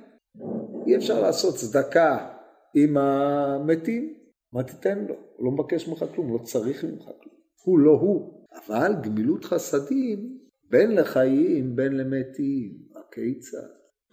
אי 0.86 0.96
אפשר 0.96 1.20
לעשות 1.20 1.54
צדקה 1.54 2.28
עם 2.74 2.96
המתים, 2.96 4.14
מה 4.52 4.62
תיתן 4.62 4.98
לו? 4.98 5.14
הוא 5.36 5.44
לא 5.44 5.50
מבקש 5.50 5.88
ממך 5.88 6.04
כלום, 6.14 6.32
לא 6.32 6.38
צריך 6.38 6.84
ממך 6.84 7.04
כלום, 7.04 7.34
הוא 7.64 7.78
לא 7.78 7.90
הוא. 7.90 8.46
אבל 8.66 8.92
גמילות 9.02 9.44
חסדים 9.44 10.38
בין 10.70 10.94
לחיים 10.94 11.76
בין 11.76 11.96
למתים, 11.96 12.72
הכיצד? 12.96 13.68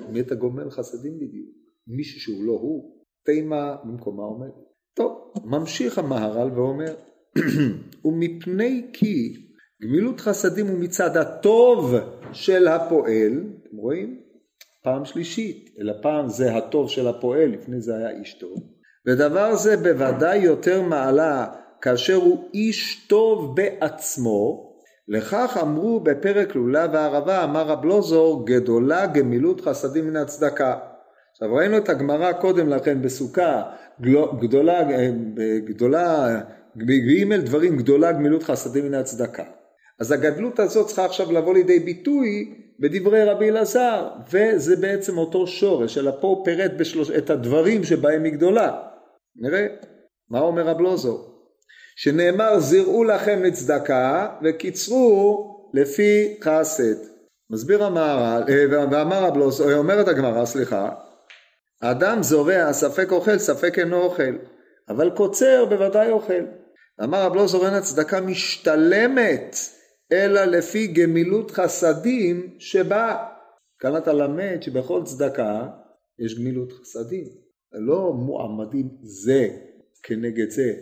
מי 0.10 0.20
אתה 0.22 0.36
גומל 0.36 0.70
חסדים 0.70 1.16
בדיוק? 1.16 1.50
מישהו 1.88 2.22
שהוא 2.22 2.44
לא 2.44 2.52
הוא, 2.52 3.04
תימה 3.26 3.76
במקומה 3.84 4.24
עומד. 4.24 4.52
טוב, 4.96 5.34
ממשיך 5.46 5.98
המהר"ל 5.98 6.52
ואומר, 6.52 6.96
ומפני 8.06 8.90
כי 8.94 9.34
גמילות 9.84 10.20
חסדים 10.20 10.68
הוא 10.68 10.80
מצד 10.80 11.18
הטוב 11.18 11.96
של 12.32 12.68
הפועל, 12.68 13.44
אתם 13.62 13.78
רואים? 13.78 14.20
פעם 14.84 15.06
שלישית, 15.06 15.70
אלא 15.80 15.94
פעם 16.02 16.28
זה 16.28 16.56
הטוב 16.56 16.90
של 16.90 17.08
הפועל, 17.08 17.50
לפני 17.50 17.82
זה 17.82 17.96
היה 17.96 18.10
איש 18.10 18.34
טוב. 18.34 18.58
ודבר 19.08 19.56
זה 19.56 19.78
בוודאי 19.78 20.38
יותר 20.38 20.82
מעלה 20.82 21.48
כאשר 21.82 22.16
הוא 22.16 22.50
איש 22.54 23.08
טוב 23.08 23.56
בעצמו, 23.56 24.74
לכך 25.08 25.58
אמרו 25.62 26.00
בפרק 26.00 26.56
לולה 26.56 26.88
וערבה 26.94 27.44
אמר 27.44 27.68
רב 27.68 27.86
לוזור 27.86 28.48
גדולה 28.48 29.06
גמילות 29.06 29.62
חסדים 29.62 30.08
מן 30.08 30.16
הצדקה. 30.16 30.78
עכשיו 31.32 31.56
ראינו 31.56 31.78
את 31.78 31.90
הגמרא 31.90 32.32
קודם 32.32 32.70
לכן 32.70 33.02
בסוכה 33.02 33.64
גדולה, 34.42 34.84
גדולה, 35.66 36.42
ג' 36.78 37.36
דברים 37.46 37.78
גדולה 37.78 38.12
גמילות 38.12 38.44
חסדים 38.44 38.86
מן 38.86 38.94
הצדקה. 38.94 39.44
אז 40.00 40.12
הגדלות 40.12 40.60
הזאת 40.60 40.88
צריכה 40.88 41.06
עכשיו 41.06 41.32
לבוא 41.32 41.54
לידי 41.54 41.80
ביטוי 41.80 42.54
בדברי 42.80 43.24
רבי 43.24 43.50
אלעזר, 43.50 44.10
וזה 44.32 44.76
בעצם 44.76 45.18
אותו 45.18 45.48
שורש, 45.48 45.98
אלא 45.98 46.12
פה 46.22 46.28
הוא 46.28 46.46
פירט 46.46 46.72
בשלוש, 46.78 47.12
את 47.12 47.30
הדברים 47.30 47.84
שבהם 47.84 48.24
היא 48.24 48.34
גדולה. 48.34 48.72
נראה, 49.36 49.68
מה 50.30 50.40
אומר 50.40 50.68
רב 50.68 50.80
לוזו? 50.80 51.26
שנאמר 51.96 52.60
זירעו 52.60 53.04
לכם 53.04 53.44
לצדקה 53.44 54.28
וקיצרו 54.44 55.50
לפי 55.74 56.38
חסד. 56.42 56.96
מסביר 57.50 57.84
המהר"ל, 57.84 58.44
אה, 58.50 58.66
ואמר 58.70 59.24
רב 59.24 59.38
לוזו, 59.38 59.70
אה, 59.70 59.76
אומרת 59.76 60.08
הגמרא, 60.08 60.46
סליחה, 60.46 60.90
האדם 61.82 62.24
זורע 62.24 62.74
ספק 62.74 63.12
אוכל 63.12 63.38
ספק 63.38 63.80
אינו 63.80 64.02
אוכל, 64.02 64.38
אבל 64.90 65.10
קוצר 65.10 65.66
בוודאי 65.70 66.12
אוכל. 66.12 66.46
אמר 67.04 67.26
רב 67.26 67.36
לוזו 67.36 67.66
אין 67.66 67.74
הצדקה 67.74 68.22
משתלמת 68.22 69.56
אלא 70.14 70.46
לפי 70.46 70.88
גמילות 70.88 71.52
חסדים 71.52 72.56
שבה. 72.60 73.26
כאן 73.80 73.98
אתה 73.98 74.14
למד 74.14 74.62
שבכל 74.62 75.02
צדקה 75.04 75.68
יש 76.20 76.40
גמילות 76.40 76.72
חסדים. 76.72 77.24
לא 77.72 78.14
מועמדים 78.14 78.90
זה 79.02 79.48
כנגד 80.04 80.50
זה. 80.50 80.74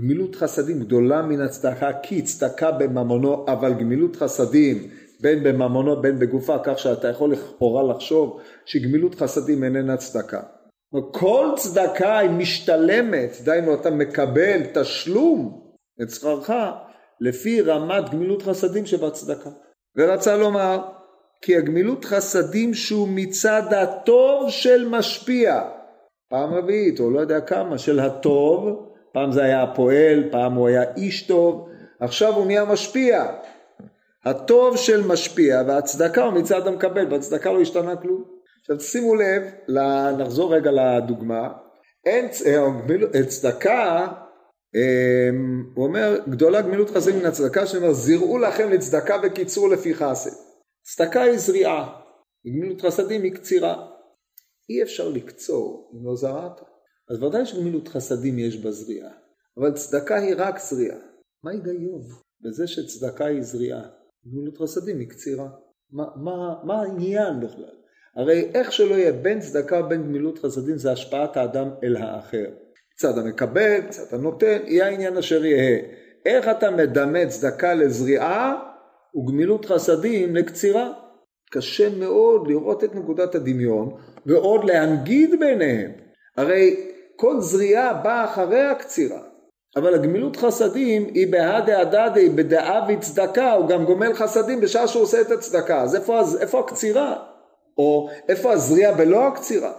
גמילות 0.00 0.34
חסדים 0.34 0.80
גדולה 0.80 1.22
מן 1.22 1.40
הצדקה 1.40 1.90
כי 2.02 2.22
צדקה 2.22 2.70
בממונו 2.70 3.46
אבל 3.48 3.74
גמילות 3.74 4.16
חסדים 4.16 4.90
בין 5.20 5.42
בממונו 5.42 6.02
בין 6.02 6.18
בגופה 6.18 6.56
כך 6.64 6.78
שאתה 6.78 7.08
יכול 7.08 7.32
לכאורה 7.32 7.82
לחשוב 7.94 8.40
שגמילות 8.66 9.14
חסדים 9.14 9.64
איננה 9.64 9.96
צדקה. 9.96 10.40
כל 11.10 11.48
צדקה 11.56 12.18
היא 12.18 12.30
משתלמת, 12.30 13.36
דהיינו 13.44 13.74
אתה 13.74 13.90
מקבל 13.90 14.60
תשלום 14.74 15.60
את 16.02 16.10
שכרך 16.10 16.50
לפי 17.20 17.60
רמת 17.60 18.10
גמילות 18.10 18.42
חסדים 18.42 18.86
שבצדקה. 18.86 19.50
ורצה 19.96 20.36
לומר 20.36 20.78
כי 21.42 21.56
הגמילות 21.56 22.04
חסדים 22.04 22.74
שהוא 22.74 23.08
מצד 23.10 23.72
הטוב 23.72 24.50
של 24.50 24.88
משפיע, 24.88 25.62
פעם 26.28 26.54
רביעית 26.54 27.00
או 27.00 27.10
לא 27.10 27.20
יודע 27.20 27.40
כמה, 27.40 27.78
של 27.78 28.00
הטוב, 28.00 28.86
פעם 29.12 29.32
זה 29.32 29.44
היה 29.44 29.62
הפועל, 29.62 30.24
פעם 30.30 30.54
הוא 30.54 30.68
היה 30.68 30.82
איש 30.96 31.26
טוב, 31.26 31.68
עכשיו 32.00 32.34
הוא 32.34 32.46
נהיה 32.46 32.64
משפיע. 32.64 33.26
הטוב 34.24 34.76
של 34.76 35.06
משפיע 35.06 35.62
והצדקה 35.66 36.24
הוא 36.24 36.32
מצד 36.32 36.66
המקבל, 36.66 37.04
בצדקה 37.04 37.52
לא 37.52 37.60
השתנה 37.60 37.96
כלום. 37.96 38.24
עכשיו 38.60 38.80
שימו 38.80 39.14
לב, 39.14 39.42
נחזור 40.18 40.54
רגע 40.54 40.70
לדוגמה, 40.70 41.48
אין 42.06 42.28
אה, 42.46 43.24
צדקה 43.28 44.06
הוא 45.74 45.84
אומר, 45.84 46.18
גדולה 46.28 46.62
גמילות 46.62 46.90
חסדים 46.90 47.18
מן 47.18 47.24
הצדקה, 47.26 47.66
שאומר, 47.66 47.92
זירעו 47.92 48.38
לכם 48.38 48.70
לצדקה 48.70 49.16
וקיצרו 49.22 49.68
לפי 49.68 49.94
חסד. 49.94 50.30
צדקה 50.82 51.22
היא 51.22 51.38
זריעה, 51.38 52.00
גמילות 52.46 52.80
חסדים 52.80 53.22
היא 53.22 53.34
קצירה. 53.34 53.86
אי 54.70 54.82
אפשר 54.82 55.08
לקצור 55.08 55.90
אם 55.94 56.06
לא 56.06 56.16
זרעת. 56.16 56.60
אז 57.10 57.22
ודאי 57.22 57.46
שגמילות 57.46 57.88
חסדים 57.88 58.38
יש 58.38 58.56
בזריעה, 58.56 59.10
אבל 59.58 59.72
צדקה 59.72 60.16
היא 60.16 60.34
רק 60.36 60.58
זריעה. 60.58 60.98
מה 61.44 61.50
ההיגיון 61.50 62.02
בזה 62.40 62.66
שצדקה 62.66 63.24
היא 63.24 63.42
זריעה? 63.42 63.82
גמילות 64.26 64.58
חסדים 64.58 64.98
היא 64.98 65.08
קצירה. 65.08 65.48
מה, 65.90 66.04
מה, 66.16 66.54
מה 66.64 66.82
העניין 66.82 67.40
בכלל? 67.40 67.74
הרי 68.16 68.50
איך 68.54 68.72
שלא 68.72 68.94
יהיה 68.94 69.12
בין 69.12 69.40
צדקה 69.40 69.80
ובין 69.84 70.02
גמילות 70.02 70.38
חסדים 70.38 70.78
זה 70.78 70.92
השפעת 70.92 71.36
האדם 71.36 71.70
אל 71.84 71.96
האחר. 71.96 72.50
צד 73.00 73.18
המקבל, 73.18 73.80
צד 73.88 74.14
הנותן, 74.14 74.58
יהיה 74.64 74.86
העניין 74.86 75.16
אשר 75.16 75.44
יהא. 75.44 75.78
איך 76.26 76.48
אתה 76.48 76.70
מדמה 76.70 77.26
צדקה 77.26 77.74
לזריעה 77.74 78.54
וגמילות 79.16 79.64
חסדים 79.64 80.36
לקצירה? 80.36 80.92
קשה 81.50 81.88
מאוד 81.98 82.48
לראות 82.48 82.84
את 82.84 82.94
נקודת 82.94 83.34
הדמיון 83.34 83.90
ועוד 84.26 84.64
להנגיד 84.64 85.40
ביניהם. 85.40 85.90
הרי 86.36 86.76
כל 87.16 87.40
זריעה 87.40 87.94
באה 87.94 88.24
אחרי 88.24 88.62
הקצירה. 88.62 89.20
אבל 89.76 89.94
הגמילות 89.94 90.36
חסדים 90.36 91.06
היא 91.14 91.32
בהדה 91.32 91.80
הדדי 91.80 92.28
בדעה 92.28 92.86
וצדקה, 92.88 93.52
הוא 93.52 93.68
גם 93.68 93.84
גומל 93.84 94.14
חסדים 94.14 94.60
בשעה 94.60 94.88
שהוא 94.88 95.02
עושה 95.02 95.20
את 95.20 95.30
הצדקה. 95.30 95.82
אז 95.82 95.94
איפה, 95.94 96.20
איפה 96.40 96.60
הקצירה? 96.60 97.16
או 97.78 98.08
איפה 98.28 98.52
הזריעה 98.52 98.94
בלא 98.94 99.26
הקצירה? 99.26 99.72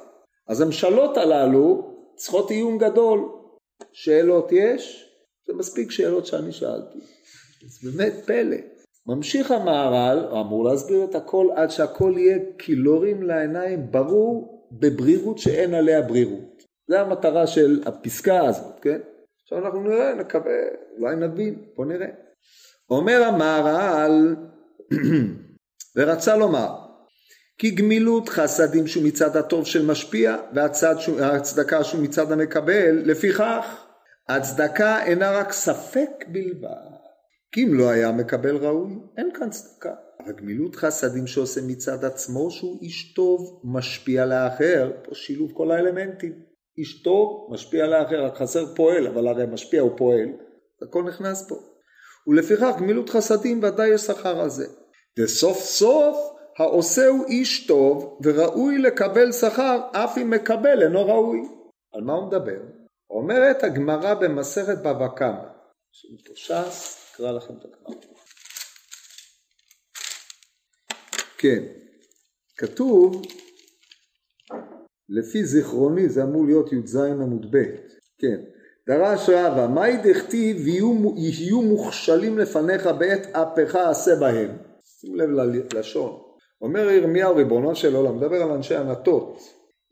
אז 0.48 0.62
המשלות 0.62 1.18
הללו 1.18 1.91
צריכות 2.22 2.52
עיון 2.52 2.78
גדול. 2.78 3.30
שאלות 3.92 4.52
יש? 4.52 5.14
זה 5.48 5.54
מספיק 5.54 5.92
שאלות 5.92 6.26
שאני 6.26 6.52
שאלתי. 6.52 7.00
זה 7.68 7.92
באמת 7.92 8.14
פלא. 8.26 8.58
ממשיך 9.06 9.52
המהר"ל, 9.52 10.28
הוא 10.32 10.42
אמור 10.42 10.64
להסביר 10.64 11.04
את 11.04 11.16
הכל 11.16 11.48
עד 11.56 11.70
שהכל 11.70 12.14
יהיה 12.18 12.38
קילורים 12.58 13.24
לעיניים 13.24 13.92
ברור 13.92 14.68
בברירות 14.72 15.38
שאין 15.38 15.74
עליה 15.74 16.02
ברירות. 16.02 16.64
זה 16.88 17.02
המטרה 17.02 17.48
של 17.48 17.84
הפסקה 17.86 18.46
הזאת, 18.46 18.80
כן? 18.82 19.00
עכשיו 19.44 19.66
אנחנו 19.66 19.82
נראה, 19.82 20.16
נקווה, 20.16 20.58
אולי 20.98 21.16
נבין, 21.16 21.66
בוא 21.76 21.86
נראה. 21.86 22.08
אומר 22.90 23.24
המהר"ל, 23.24 24.36
ורצה 25.96 26.38
לומר, 26.38 26.76
כי 27.62 27.72
גמילות 27.72 28.30
חסדים 28.30 28.88
שהוא 28.88 29.04
מצד 29.04 29.38
הטוב 29.38 29.66
של 29.66 29.86
משפיע 29.86 30.38
והצדקה 30.54 31.84
שהוא 31.84 32.04
מצד 32.04 32.32
המקבל 32.32 33.02
לפיכך 33.06 33.86
הצדקה 34.30 35.04
אינה 35.06 35.32
רק 35.32 35.52
ספק 35.52 36.10
בלבד. 36.28 36.92
כי 37.52 37.64
אם 37.64 37.74
לא 37.74 37.90
היה 37.90 38.12
מקבל 38.12 38.56
ראוי 38.56 38.94
אין 39.18 39.30
כאן 39.34 39.50
צדקה. 39.50 39.94
אבל 40.20 40.32
גמילות 40.32 40.76
חסדים 40.76 41.28
שעושה 41.28 41.62
מצד 41.68 42.06
עצמו 42.06 42.52
שהוא 42.52 42.80
איש 42.82 43.14
טוב 43.14 43.62
משפיע 43.64 44.26
לאחר 44.26 44.92
פה 45.04 45.16
שילוב 45.16 45.52
כל 45.54 45.72
האלמנטים. 45.72 46.34
איש 46.78 47.04
טוב 47.04 47.50
משפיע 47.54 47.88
לאחר 47.88 48.26
רק 48.26 48.38
חסר 48.38 48.76
פועל 48.76 49.08
אבל 49.08 49.28
הרי 49.28 49.46
משפיע 49.46 49.82
הוא 49.82 49.98
פועל. 49.98 50.30
הכל 50.82 51.04
נכנס 51.04 51.50
פה. 51.50 51.56
ולפיכך 52.28 52.72
גמילות 52.80 53.10
חסדים 53.10 53.64
ודאי 53.64 53.88
יש 53.88 54.02
שכר 54.02 54.42
על 54.42 54.50
זה. 54.50 54.66
וסוף 55.20 55.58
סוף 55.58 56.41
העושה 56.62 57.08
הוא 57.08 57.26
איש 57.26 57.68
טוב 57.68 58.20
וראוי 58.24 58.78
לקבל 58.78 59.32
שכר 59.32 59.80
אף 59.92 60.18
אם 60.18 60.30
מקבל 60.30 60.84
אינו 60.84 61.06
ראוי. 61.06 61.42
על 61.94 62.02
מה 62.02 62.14
הוא 62.14 62.28
מדבר? 62.28 62.62
אומרת 63.10 63.64
הגמרא 63.64 64.14
במסכת 64.14 64.78
בבא 64.78 65.08
קמא, 65.08 65.44
ש"ס, 66.36 66.98
אקרא 67.16 67.32
לכם 67.32 67.54
את 67.54 67.66
הגמרא. 67.66 68.02
כן, 71.38 71.64
כתוב, 72.58 73.22
לפי 75.10 75.46
זיכרוני 75.46 76.10
זה 76.10 76.24
אמור 76.24 76.46
להיות 76.46 76.74
י"ז 76.74 76.96
עמוד 76.96 77.56
ב', 77.56 77.64
כן, 78.18 78.42
דרש 78.88 79.30
רבא, 79.30 79.68
מהי 79.68 79.98
דכתיב 79.98 80.68
יהיו 80.68 81.62
מוכשלים 81.62 82.38
לפניך 82.38 82.88
בעת 82.88 83.26
אפך 83.26 83.76
עשה 83.76 84.16
בהם, 84.16 84.58
שימו 84.84 85.16
לב 85.16 85.30
ללשון, 85.74 86.31
אומר 86.62 86.90
ירמיהו 86.90 87.36
ריבונו 87.36 87.76
של 87.76 87.96
עולם, 87.96 88.18
מדבר 88.18 88.44
על 88.44 88.52
אנשי 88.52 88.76
ענתות, 88.76 89.40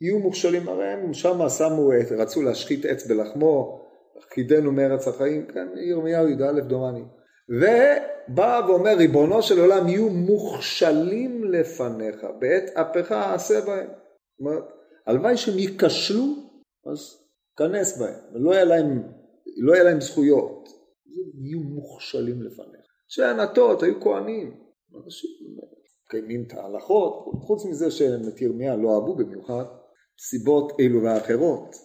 יהיו 0.02 0.20
מוכשלים, 0.20 0.70
הרי 0.70 0.88
הם 0.88 1.14
שמה 1.14 1.50
שמו, 1.50 1.92
רצו 2.18 2.42
להשחית 2.42 2.86
עץ 2.86 3.08
בלחמו, 3.08 3.86
קידנו 4.30 4.72
מארץ 4.72 5.08
החיים, 5.08 5.48
כן, 5.54 5.68
ירמיהו 5.90 6.28
י"א 6.28 6.60
דומני, 6.60 7.04
ובא 7.50 8.62
ואומר 8.68 8.94
ריבונו 8.98 9.42
של 9.42 9.60
עולם 9.60 9.88
יהיו 9.88 10.10
מוכשלים 10.10 11.44
לפניך 11.44 12.26
בעת 12.40 12.70
אפך 12.74 13.12
עשה 13.12 13.62
בהם, 13.62 13.88
זאת 13.88 14.40
אומרת 14.40 14.64
הלוואי 15.08 15.38
שהם 15.38 15.58
ייכשלו 15.58 16.26
אז 16.92 17.00
כנס 17.58 17.98
בהם, 17.98 18.20
ולא 18.34 18.52
יהיה 18.52 18.66
להם, 18.66 19.04
לא 19.58 19.74
יהיה 19.74 19.84
להם 19.84 20.02
זכויות, 20.02 20.70
יהיו 21.44 21.60
מוכשלים 21.60 22.42
לפניך. 22.42 22.86
אנשי 23.06 23.24
ענתות 23.24 23.84
היו 23.84 24.02
כהנים, 24.02 24.48
אנשים 25.06 25.30
מקיימים 26.10 26.44
את 26.48 26.54
ההלכות, 26.54 27.26
חוץ 27.42 27.66
מזה 27.66 27.92
שהם 27.92 28.22
את 28.28 28.42
ירמיה 28.42 28.76
לא 28.76 28.96
אהבו 28.96 29.16
במיוחד, 29.16 29.64
סיבות 30.20 30.74
אלו 30.80 31.04
ואחרות. 31.04 31.76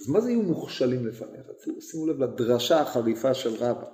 אז 0.00 0.08
מה 0.08 0.20
זה 0.20 0.30
יהיו 0.30 0.42
מוכשלים 0.42 1.06
לפניך? 1.06 1.46
שימו 1.80 2.06
לב 2.06 2.22
לדרשה 2.22 2.80
החריפה 2.80 3.34
של 3.34 3.54
רבא. 3.54 3.86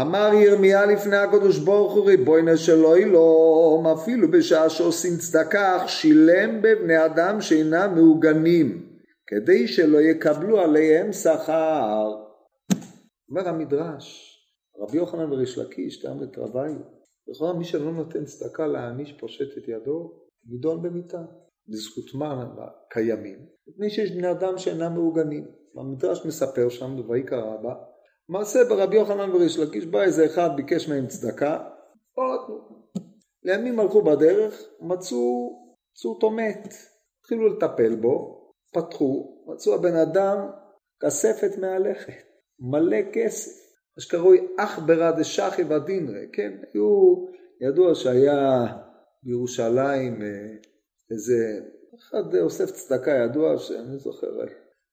אמר 0.00 0.30
ירמיה 0.34 0.86
לפני 0.86 1.16
הקדוש 1.16 1.58
ברוך 1.58 1.92
הוא 1.92 2.06
ריבונו 2.06 2.56
שלא 2.56 2.98
ילום 2.98 3.86
אפילו 3.86 4.30
בשעה 4.30 4.70
שעושים 4.70 5.16
צדקה 5.16 5.88
שילם 5.88 6.62
בבני 6.62 7.04
אדם 7.04 7.40
שאינם 7.40 7.94
מעוגנים 7.94 8.86
כדי 9.26 9.68
שלא 9.68 9.98
יקבלו 10.00 10.60
עליהם 10.60 11.12
שכר. 11.12 12.14
אומר 13.30 13.48
המדרש, 13.48 14.36
רבי 14.78 14.96
יוחנן 14.96 15.32
וריש 15.32 15.58
לקיש, 15.58 16.02
טעם 16.02 16.22
לתרוויו, 16.22 16.74
לכאורה 17.28 17.52
מי 17.52 17.64
שלא 17.64 17.92
נותן 17.92 18.24
צדקה 18.24 18.66
להעניש 18.66 19.12
פושט 19.12 19.58
את 19.58 19.68
ידו, 19.68 20.12
נידון 20.44 20.82
במיתה. 20.82 21.22
בזכות 21.68 22.14
מה 22.14 22.44
קיימים? 22.90 23.38
מפני 23.68 23.90
שיש 23.90 24.10
בני 24.10 24.30
אדם 24.30 24.58
שאינם 24.58 24.94
מעוגנים. 24.94 25.46
המדרש 25.76 26.26
מספר 26.26 26.68
שם, 26.68 27.10
ויקרא 27.10 27.54
רבה, 27.54 27.74
מעשה 28.28 28.58
ברבי 28.68 28.96
יוחנן 28.96 29.30
וריש 29.30 29.58
לקיש, 29.58 29.86
בא 29.86 30.02
איזה 30.02 30.26
אחד, 30.26 30.50
ביקש 30.56 30.88
מהם 30.88 31.06
צדקה, 31.06 31.68
נתנו. 32.10 32.82
לימים 33.44 33.80
הלכו 33.80 34.02
בדרך, 34.02 34.62
מצאו 34.80 35.58
אותו 36.04 36.30
מת. 36.30 36.68
התחילו 37.20 37.48
לטפל 37.48 37.94
בו, 37.94 38.42
פתחו, 38.72 39.44
מצאו 39.46 39.74
הבן 39.74 39.96
אדם 39.96 40.50
כספת 41.00 41.58
מהלכת, 41.58 42.22
מלא 42.60 42.98
כסף, 43.12 43.61
מה 43.96 44.02
שקרוי 44.02 44.46
אח 44.58 44.78
ברא 44.78 45.10
דשחי 45.10 45.62
ודינרי, 45.64 46.26
כן, 46.32 46.52
היו, 46.74 47.26
ידוע 47.60 47.94
שהיה 47.94 48.66
בירושלים 49.22 50.22
אה, 50.22 50.28
איזה, 51.10 51.60
אחד 51.98 52.34
אוסף 52.34 52.70
צדקה 52.70 53.10
ידוע, 53.10 53.58
שאני 53.58 53.98
זוכר, 53.98 54.26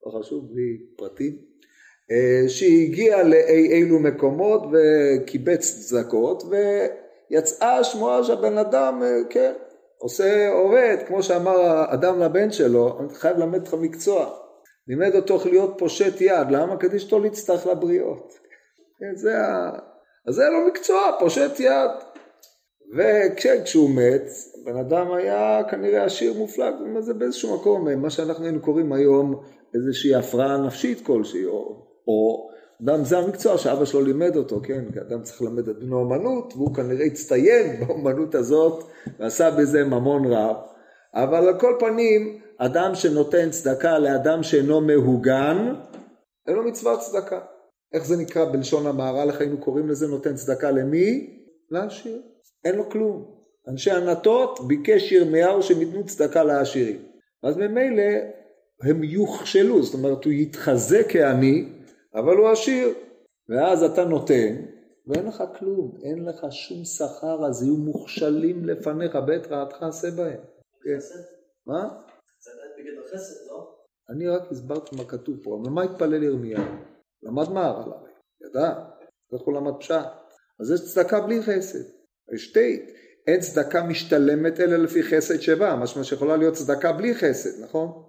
לא 0.06 0.20
חשוב, 0.20 0.52
בלי 0.52 0.78
פרטים, 0.96 1.36
אה, 2.10 2.48
שהגיע 2.48 3.22
לאי 3.22 3.68
אילו 3.72 3.98
מקומות 3.98 4.62
וקיבץ 4.72 5.78
צדקות 5.80 6.42
ויצאה 7.30 7.84
שמועה 7.84 8.24
שהבן 8.24 8.58
אדם, 8.58 9.02
אה, 9.02 9.08
כן, 9.30 9.52
עושה 9.98 10.48
עובד, 10.48 10.96
כמו 11.06 11.22
שאמר 11.22 11.84
אדם 11.94 12.20
לבן 12.20 12.50
שלו, 12.50 13.00
אני 13.00 13.14
חייב 13.14 13.36
ללמד 13.36 13.60
אותך 13.60 13.74
מקצוע. 13.74 14.36
לימד 14.88 15.14
אותו 15.14 15.38
להיות 15.44 15.74
פושט 15.78 16.20
יד, 16.20 16.50
למה? 16.50 16.76
כדי 16.76 16.98
שאתו 16.98 17.18
להצטרך 17.18 17.66
לבריות. 17.66 18.49
כן, 19.00 19.16
זה 19.16 19.38
ה... 19.38 19.70
אז 20.26 20.34
זה 20.34 20.42
לא 20.44 20.68
מקצוע, 20.68 21.00
פושט 21.18 21.60
יד. 21.60 21.90
וכשהוא 22.96 23.90
מת, 23.90 24.22
בן 24.64 24.76
אדם 24.76 25.12
היה 25.12 25.60
כנראה 25.70 26.04
עשיר 26.04 26.34
מופלג, 26.38 26.74
זה 27.00 27.14
באיזשהו 27.14 27.56
מקום, 27.56 28.02
מה 28.02 28.10
שאנחנו 28.10 28.44
היינו 28.44 28.60
קוראים 28.60 28.92
היום 28.92 29.42
איזושהי 29.74 30.14
הפרעה 30.14 30.56
נפשית 30.56 31.06
כלשהי, 31.06 31.44
או, 31.44 31.86
או 32.08 32.48
אדם 32.84 33.04
זה 33.04 33.18
המקצוע 33.18 33.58
שאבא 33.58 33.84
שלו 33.84 34.00
לימד 34.00 34.36
אותו, 34.36 34.60
כן? 34.62 34.84
אדם 35.08 35.22
צריך 35.22 35.42
ללמד 35.42 35.68
את 35.68 35.78
בנו 35.78 36.02
אמנות, 36.02 36.52
והוא 36.56 36.74
כנראה 36.74 37.04
הצטיין 37.04 37.66
באמנות 37.80 38.34
הזאת 38.34 38.84
ועשה 39.18 39.50
בזה 39.50 39.84
ממון 39.84 40.32
רב. 40.32 40.56
אבל 41.14 41.48
על 41.48 41.60
כל 41.60 41.76
פנים, 41.78 42.40
אדם 42.58 42.94
שנותן 42.94 43.50
צדקה 43.50 43.98
לאדם 43.98 44.42
שאינו 44.42 44.80
מהוגן, 44.80 45.74
אין 46.46 46.56
לו 46.56 46.62
מצוות 46.62 47.00
צדקה. 47.00 47.40
איך 47.92 48.04
זה 48.04 48.16
נקרא 48.16 48.44
בלשון 48.44 48.86
המהר"ל, 48.86 49.30
איך 49.30 49.40
היינו 49.40 49.58
קוראים 49.58 49.88
לזה 49.88 50.06
נותן 50.06 50.34
צדקה 50.34 50.70
למי? 50.70 51.36
לעשיר. 51.70 52.22
אין 52.64 52.76
לו 52.76 52.90
כלום. 52.90 53.40
אנשי 53.68 53.90
ענתות 53.90 54.60
ביקש 54.66 55.12
ירמיהו 55.12 55.62
שהם 55.62 55.80
ייתנו 55.80 56.06
צדקה 56.06 56.44
לעשירים. 56.44 57.02
אז 57.42 57.56
ממילא 57.56 58.02
הם 58.82 59.04
יוכשלו, 59.04 59.82
זאת 59.82 59.94
אומרת 59.94 60.24
הוא 60.24 60.32
יתחזק 60.32 61.06
כעני 61.08 61.68
אבל 62.14 62.36
הוא 62.36 62.48
עשיר, 62.48 62.88
ואז 63.48 63.82
אתה 63.82 64.04
נותן, 64.04 64.56
ואין 65.06 65.26
לך 65.26 65.42
כלום, 65.58 65.98
אין 66.02 66.24
לך 66.24 66.46
שום 66.50 66.84
שכר, 66.84 67.46
אז 67.46 67.62
יהיו 67.62 67.76
מוכשלים 67.76 68.64
לפניך, 68.64 69.16
בית 69.16 69.46
רעתך 69.46 69.82
עשה 69.82 70.10
בהם. 70.10 70.40
כן. 70.82 70.98
מה? 71.66 71.88
לא? 73.48 73.76
אני 74.10 74.28
רק 74.28 74.42
הסברתי 74.50 74.96
מה 74.96 75.04
כתוב 75.04 75.36
פה, 75.42 75.60
אבל 75.62 75.70
מה 75.70 75.82
התפלל 75.82 76.22
ירמיהו? 76.22 76.62
למד 77.22 77.48
מהר"ל 77.48 77.92
הרי, 77.92 78.10
ידע, 78.48 78.74
איך 79.32 79.42
הוא 79.42 79.54
למד 79.54 79.72
פשט. 79.80 80.06
אז 80.60 80.70
יש 80.70 80.80
צדקה 80.92 81.20
בלי 81.20 81.42
חסד, 81.42 81.84
יש 82.34 82.44
שתי, 82.44 82.86
אין 83.26 83.40
צדקה 83.40 83.82
משתלמת 83.82 84.60
אלא 84.60 84.76
לפי 84.76 85.02
חסד 85.02 85.40
שבא, 85.40 85.76
משמע 85.82 86.04
שיכולה 86.04 86.36
להיות 86.36 86.54
צדקה 86.54 86.92
בלי 86.92 87.14
חסד, 87.14 87.64
נכון? 87.64 88.02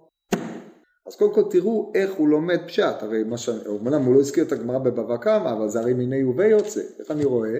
אז 1.08 1.16
קודם 1.16 1.34
כל 1.34 1.44
תראו 1.52 1.92
איך 1.96 2.14
הוא 2.14 2.28
לומד 2.28 2.60
פשט, 2.68 3.04
הרי 3.04 3.24
מה 3.24 3.38
ש... 3.38 3.50
אומנם 3.50 4.04
הוא 4.04 4.16
לא 4.16 4.20
הזכיר 4.20 4.44
את 4.44 4.52
הגמרא 4.52 4.78
בבבא 4.78 5.18
קמא, 5.18 5.52
אבל 5.52 5.70
זה 5.70 5.80
הרי 5.80 5.94
מיני 5.94 6.24
ובי 6.24 6.48
יוצא, 6.48 6.82
איך 7.00 7.12
אני 7.12 7.26
רואה? 7.26 7.58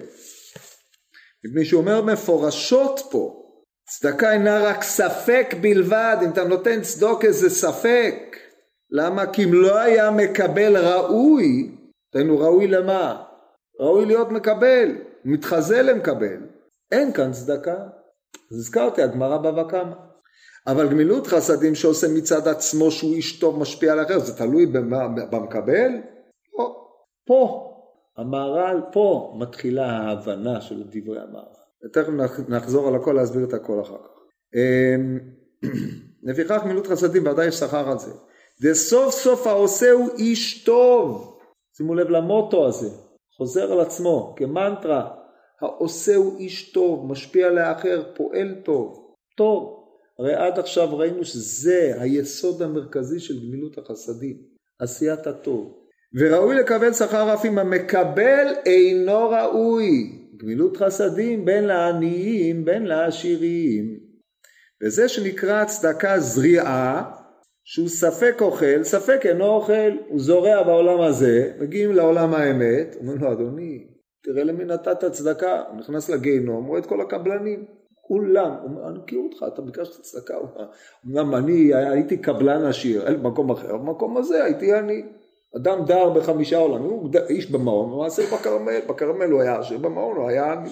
מפני 1.44 1.64
שהוא 1.64 1.80
אומר 1.80 2.02
מפורשות 2.02 3.00
פה, 3.10 3.42
צדקה 3.88 4.32
אינה 4.32 4.64
רק 4.64 4.82
ספק 4.82 5.54
בלבד, 5.60 6.16
אם 6.24 6.30
אתה 6.30 6.44
נותן 6.44 6.82
צדוק 6.82 7.24
איזה 7.24 7.50
ספק, 7.50 8.36
למה? 8.92 9.26
כי 9.26 9.44
אם 9.44 9.52
לא 9.52 9.78
היה 9.78 10.10
מקבל 10.10 10.76
ראוי, 10.76 11.76
תראינו 12.12 12.38
ראוי 12.38 12.66
למה? 12.66 13.22
ראוי 13.80 14.06
להיות 14.06 14.30
מקבל, 14.30 14.88
מתחזה 15.24 15.82
למקבל, 15.82 16.36
אין 16.92 17.12
כאן 17.12 17.32
צדקה. 17.32 17.76
אז 18.50 18.58
הזכרתי 18.58 19.02
הגמרא 19.02 19.38
בבא 19.38 19.68
קמא. 19.68 19.94
אבל 20.66 20.88
גמילות 20.88 21.26
חסדים 21.26 21.74
שעושה 21.74 22.06
מצד 22.14 22.48
עצמו 22.48 22.90
שהוא 22.90 23.14
איש 23.14 23.38
טוב 23.40 23.58
משפיע 23.58 23.92
על 23.92 24.02
אחר, 24.02 24.18
זה 24.18 24.36
תלוי 24.38 24.66
במה, 24.66 25.08
במקבל? 25.08 25.90
לא. 26.58 26.86
פה, 27.26 27.68
המהר"ל, 28.16 28.80
פה 28.92 29.36
מתחילה 29.38 29.86
ההבנה 29.86 30.60
של 30.60 30.82
דברי 30.82 31.20
המהר"ל. 31.20 31.62
ותכף 31.84 32.12
נחזור 32.48 32.88
על 32.88 32.94
הכל 32.94 33.12
להסביר 33.12 33.44
את 33.44 33.54
הכל 33.54 33.80
אחר 33.80 33.96
כך. 33.96 34.20
אמ, 34.54 35.18
לפיכך 36.22 36.60
גמילות 36.64 36.86
חסדים 36.86 37.26
ודאי 37.26 37.46
יש 37.46 37.54
שכר 37.54 37.90
על 37.90 37.98
זה. 37.98 38.10
וסוף 38.62 39.14
סוף 39.14 39.46
העושה 39.46 39.90
הוא 39.90 40.08
איש 40.18 40.64
טוב. 40.64 41.38
שימו 41.76 41.94
לב 41.94 42.10
למוטו 42.10 42.68
הזה, 42.68 42.88
חוזר 43.36 43.72
על 43.72 43.80
עצמו 43.80 44.34
כמנטרה. 44.36 45.10
העושה 45.60 46.16
הוא 46.16 46.38
איש 46.38 46.72
טוב, 46.72 47.06
משפיע 47.06 47.50
לאחר, 47.50 48.02
פועל 48.14 48.54
טוב. 48.64 49.14
טוב. 49.36 49.78
הרי 50.18 50.34
עד 50.34 50.58
עכשיו 50.58 50.98
ראינו 50.98 51.24
שזה 51.24 51.94
היסוד 51.98 52.62
המרכזי 52.62 53.20
של 53.20 53.34
גמילות 53.46 53.78
החסדים, 53.78 54.36
עשיית 54.78 55.26
הטוב. 55.26 55.74
וראוי 56.14 56.56
לקבל 56.56 56.92
שכר 56.92 57.34
אף 57.34 57.44
אם 57.44 57.58
המקבל 57.58 58.46
אינו 58.66 59.30
ראוי. 59.30 60.18
גמילות 60.36 60.76
חסדים 60.76 61.44
בין 61.44 61.64
לעניים 61.64 62.64
בין 62.64 62.86
לעשירים. 62.86 64.00
וזה 64.84 65.08
שנקרא 65.08 65.64
צדקה 65.64 66.20
זריעה, 66.20 67.10
שהוא 67.64 67.88
ספק 67.88 68.38
אוכל, 68.40 68.82
ספק 68.82 69.26
אינו 69.26 69.46
אוכל, 69.46 69.90
הוא 70.08 70.20
זורע 70.20 70.62
בעולם 70.62 71.00
הזה, 71.00 71.52
מגיעים 71.58 71.92
לעולם 71.92 72.34
האמת, 72.34 72.96
אומרים 73.00 73.18
לו 73.18 73.32
אדוני, 73.32 73.86
תראה 74.24 74.44
למי 74.44 74.64
נתת 74.64 75.04
צדקה, 75.04 75.62
הוא 75.70 75.78
נכנס 75.78 76.08
לגיהנום, 76.08 76.66
רואה 76.66 76.78
את 76.78 76.86
כל 76.86 77.00
הקבלנים. 77.00 77.64
כולם, 78.04 78.50
הוא 78.50 78.70
אומר, 78.70 78.88
אני 78.88 78.98
מכיר 78.98 79.18
אותך, 79.18 79.44
אתה 79.54 79.62
ביקשת 79.62 80.02
צדקה, 80.02 80.34
אמנם 81.06 81.34
אני 81.34 81.74
הייתי 81.74 82.16
קבלן 82.16 82.64
עשיר, 82.64 83.06
אין 83.06 83.20
מקום 83.20 83.50
אחר, 83.50 83.76
במקום 83.76 84.16
הזה 84.16 84.44
הייתי 84.44 84.78
אני. 84.78 85.02
אדם 85.56 85.84
דר 85.84 86.10
בחמישה 86.10 86.56
עולמים, 86.56 86.90
הוא 86.90 87.10
איש 87.28 87.50
במעון, 87.50 87.90
הוא 87.90 88.02
מעשה 88.02 88.22
בכרמל, 88.22 88.80
בכרמל 88.88 89.30
הוא 89.30 89.42
היה 89.42 89.58
עשיר, 89.58 89.78
במעון 89.78 90.16
הוא 90.16 90.28
היה 90.28 90.52
אני. 90.52 90.70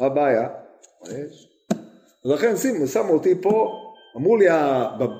מה 0.00 0.06
הבעיה? 0.06 0.48
אז 2.24 2.30
לכן 2.30 2.56
שימו, 2.56 2.86
שמו 2.86 3.12
אותי 3.12 3.42
פה, 3.42 3.68
אמרו 4.16 4.36
לי 4.36 4.46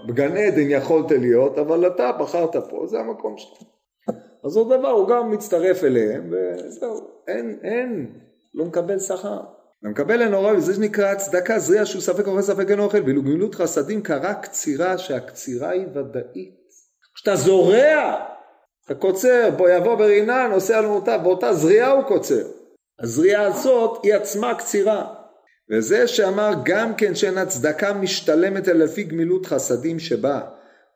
בגן 0.09 0.37
עדן 0.37 0.71
יכולת 0.71 1.11
להיות, 1.11 1.59
אבל 1.59 1.87
אתה 1.87 2.13
בחרת 2.13 2.57
פה, 2.71 2.87
זה 2.87 3.01
המקום 3.01 3.39
שלך. 3.39 3.59
אז 4.45 4.57
אותו 4.57 4.79
דבר, 4.79 4.89
הוא 4.89 5.09
גם 5.09 5.31
מצטרף 5.31 5.85
אליהם, 5.85 6.33
וזהו, 6.33 7.09
אין, 7.29 7.59
אין, 7.63 8.13
לא 8.55 8.65
מקבל 8.65 8.99
שכר. 8.99 9.41
ומקבל 9.83 10.23
אין 10.23 10.35
הוראה, 10.35 10.57
וזה 10.57 10.75
שנקרא 10.75 11.15
צדקה 11.15 11.59
זריע 11.59 11.87
שהוא 11.87 12.03
ספק 12.03 12.27
אוכל 12.27 12.43
ספק 12.43 12.71
אין 12.71 12.79
אוכל, 12.79 13.03
ואילו 13.07 13.23
גמילות 13.23 13.55
חסדים 13.55 14.03
קרה 14.03 14.35
קצירה, 14.35 14.99
שהקצירה 14.99 15.71
היא 15.71 15.87
ודאית. 15.95 16.65
כשאתה 17.15 17.37
זורע, 17.37 18.25
אתה 18.87 18.95
קוצר, 18.95 19.51
בוא 19.57 19.69
יבוא 19.69 19.95
ברינה, 19.95 20.49
נוסע 20.49 20.81
למוטב, 20.81 21.21
באותה 21.23 21.53
זריעה 21.53 21.91
הוא 21.91 22.03
קוצר. 22.03 22.47
הזריעה 23.01 23.47
הזאת 23.47 24.05
היא 24.05 24.15
עצמה 24.15 24.55
קצירה. 24.55 25.15
וזה 25.71 26.09
שאמר 26.09 26.51
גם 26.65 26.95
כן 26.95 27.15
שאין 27.15 27.39
הצדקה 27.39 27.93
משתלמת 27.93 28.69
אלא 28.69 28.85
לפי 28.85 29.03
גמילות 29.03 29.47
חסדים 29.47 29.99
שבה. 29.99 30.41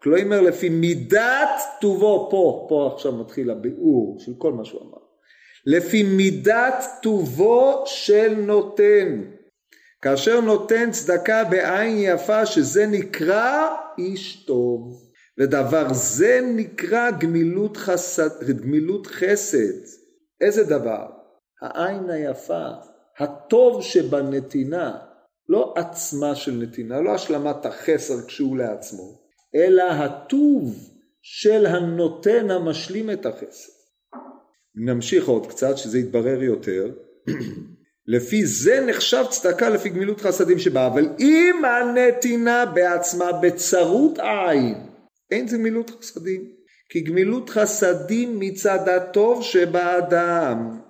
כלומר 0.02 0.40
לפי 0.40 0.68
מידת 0.68 1.60
טובו, 1.80 2.28
פה, 2.30 2.66
פה 2.68 2.90
עכשיו 2.94 3.12
מתחיל 3.12 3.50
הביאור 3.50 4.16
של 4.18 4.32
כל 4.38 4.52
מה 4.52 4.64
שהוא 4.64 4.80
אמר. 4.80 4.98
לפי 5.66 6.02
מידת 6.02 6.84
טובו 7.02 7.82
של 7.86 8.34
נותן. 8.34 9.22
כאשר 10.02 10.40
נותן 10.40 10.90
צדקה 10.90 11.44
בעין 11.44 11.96
יפה 11.98 12.46
שזה 12.46 12.86
נקרא 12.86 13.68
איש 13.98 14.44
טוב. 14.46 15.08
ודבר 15.38 15.92
זה 15.92 16.40
נקרא 16.54 17.10
גמילות, 17.10 17.76
חסד, 17.76 18.50
גמילות 18.62 19.06
חסד. 19.06 19.98
איזה 20.40 20.64
דבר? 20.64 21.06
העין 21.62 22.10
היפה, 22.10 22.68
הטוב 23.18 23.82
שבנתינה, 23.82 24.98
לא 25.48 25.74
עצמה 25.76 26.34
של 26.34 26.52
נתינה, 26.52 27.00
לא 27.00 27.14
השלמת 27.14 27.66
החסר 27.66 28.26
כשהוא 28.26 28.56
לעצמו, 28.56 29.18
אלא 29.54 29.82
הטוב 29.82 30.76
של 31.22 31.66
הנותן 31.66 32.50
המשלים 32.50 33.10
את 33.10 33.26
החסר. 33.26 33.72
נמשיך 34.74 35.28
עוד 35.28 35.46
קצת 35.46 35.78
שזה 35.78 35.98
יתברר 35.98 36.42
יותר. 36.42 36.90
לפי 38.06 38.46
זה 38.46 38.86
נחשב 38.86 39.24
צדקה 39.30 39.68
לפי 39.68 39.88
גמילות 39.88 40.20
חסדים 40.20 40.58
שבה, 40.58 40.86
אבל 40.86 41.08
אם 41.20 41.62
הנתינה 41.64 42.66
בעצמה 42.66 43.32
בצרות 43.32 44.18
עין, 44.18 44.74
אין 45.30 45.48
זה 45.48 45.56
גמילות 45.56 45.90
חסדים, 45.90 46.52
כי 46.88 47.00
גמילות 47.00 47.50
חסדים 47.50 48.40
מצד 48.40 48.88
הטוב 48.88 49.42
שבאדם, 49.42 50.80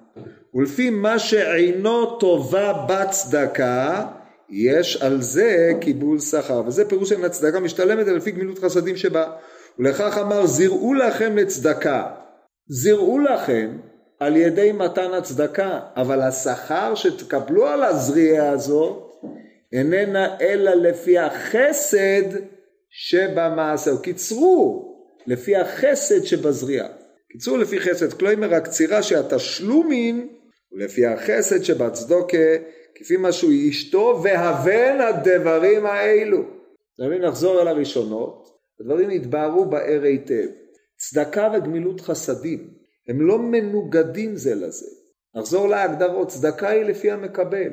ולפי 0.59 0.91
מה 0.91 1.19
שעינו 1.19 2.19
טובה 2.19 2.87
בצדקה, 2.89 4.07
יש 4.51 4.97
על 4.97 5.23
זה 5.23 5.73
קיבול 5.81 6.19
שכר, 6.19 6.63
וזה 6.67 6.89
פירוש 6.89 7.09
של 7.09 7.25
הצדקה 7.25 7.61
משתלמת 7.61 8.07
לפי 8.07 8.31
גמילות 8.31 8.59
חסדים 8.59 8.97
שבה. 8.97 9.31
ולכך 9.79 10.19
אמר 10.19 10.47
זירעו 10.47 10.95
לכם 10.95 11.37
לצדקה, 11.37 12.07
זירעו 12.69 13.19
לכם 13.19 13.79
על 14.21 14.37
ידי 14.37 14.73
מתן 14.73 15.15
הצדקה, 15.15 15.81
אבל 15.97 16.21
השכר 16.21 16.95
שתקבלו 16.95 17.67
על 17.67 17.83
הזריעה 17.83 18.51
הזאת 18.51 19.11
איננה 19.73 20.37
אלא 20.41 20.75
לפי 20.75 21.19
החסד 21.19 22.23
שבמעשה, 22.91 23.91
או 23.91 23.99
קיצרו 23.99 24.89
לפי 25.27 25.57
החסד 25.57 26.25
שבזריעה. 26.25 26.89
קיצרו 27.33 27.57
לפי 27.57 27.81
חסד, 27.81 28.13
כלומר 28.13 28.55
הקצירה 28.55 29.03
שהתשלומין 29.03 30.29
ולפי 30.73 31.07
החסד 31.07 31.63
שבצדוקה 31.63 32.57
כפי 32.95 33.17
מה 33.17 33.33
שהוא 33.33 33.53
אשתו 33.71 34.21
והבן 34.23 35.01
הדברים 35.01 35.87
האלו. 35.87 36.43
אתה 36.95 37.07
מבין, 37.07 37.25
נחזור 37.25 37.61
על 37.61 37.69
הראשונות, 37.69 38.49
הדברים 38.81 39.11
יתבהרו 39.11 39.65
באר 39.65 40.03
היטב. 40.03 40.47
צדקה 40.99 41.49
וגמילות 41.55 42.01
חסדים 42.01 42.71
הם 43.09 43.21
לא 43.21 43.39
מנוגדים 43.39 44.37
זה 44.37 44.55
לזה. 44.55 44.87
נחזור 45.35 45.69
להגדרות, 45.69 46.29
צדקה 46.29 46.69
היא 46.69 46.85
לפי 46.85 47.11
המקבל. 47.11 47.73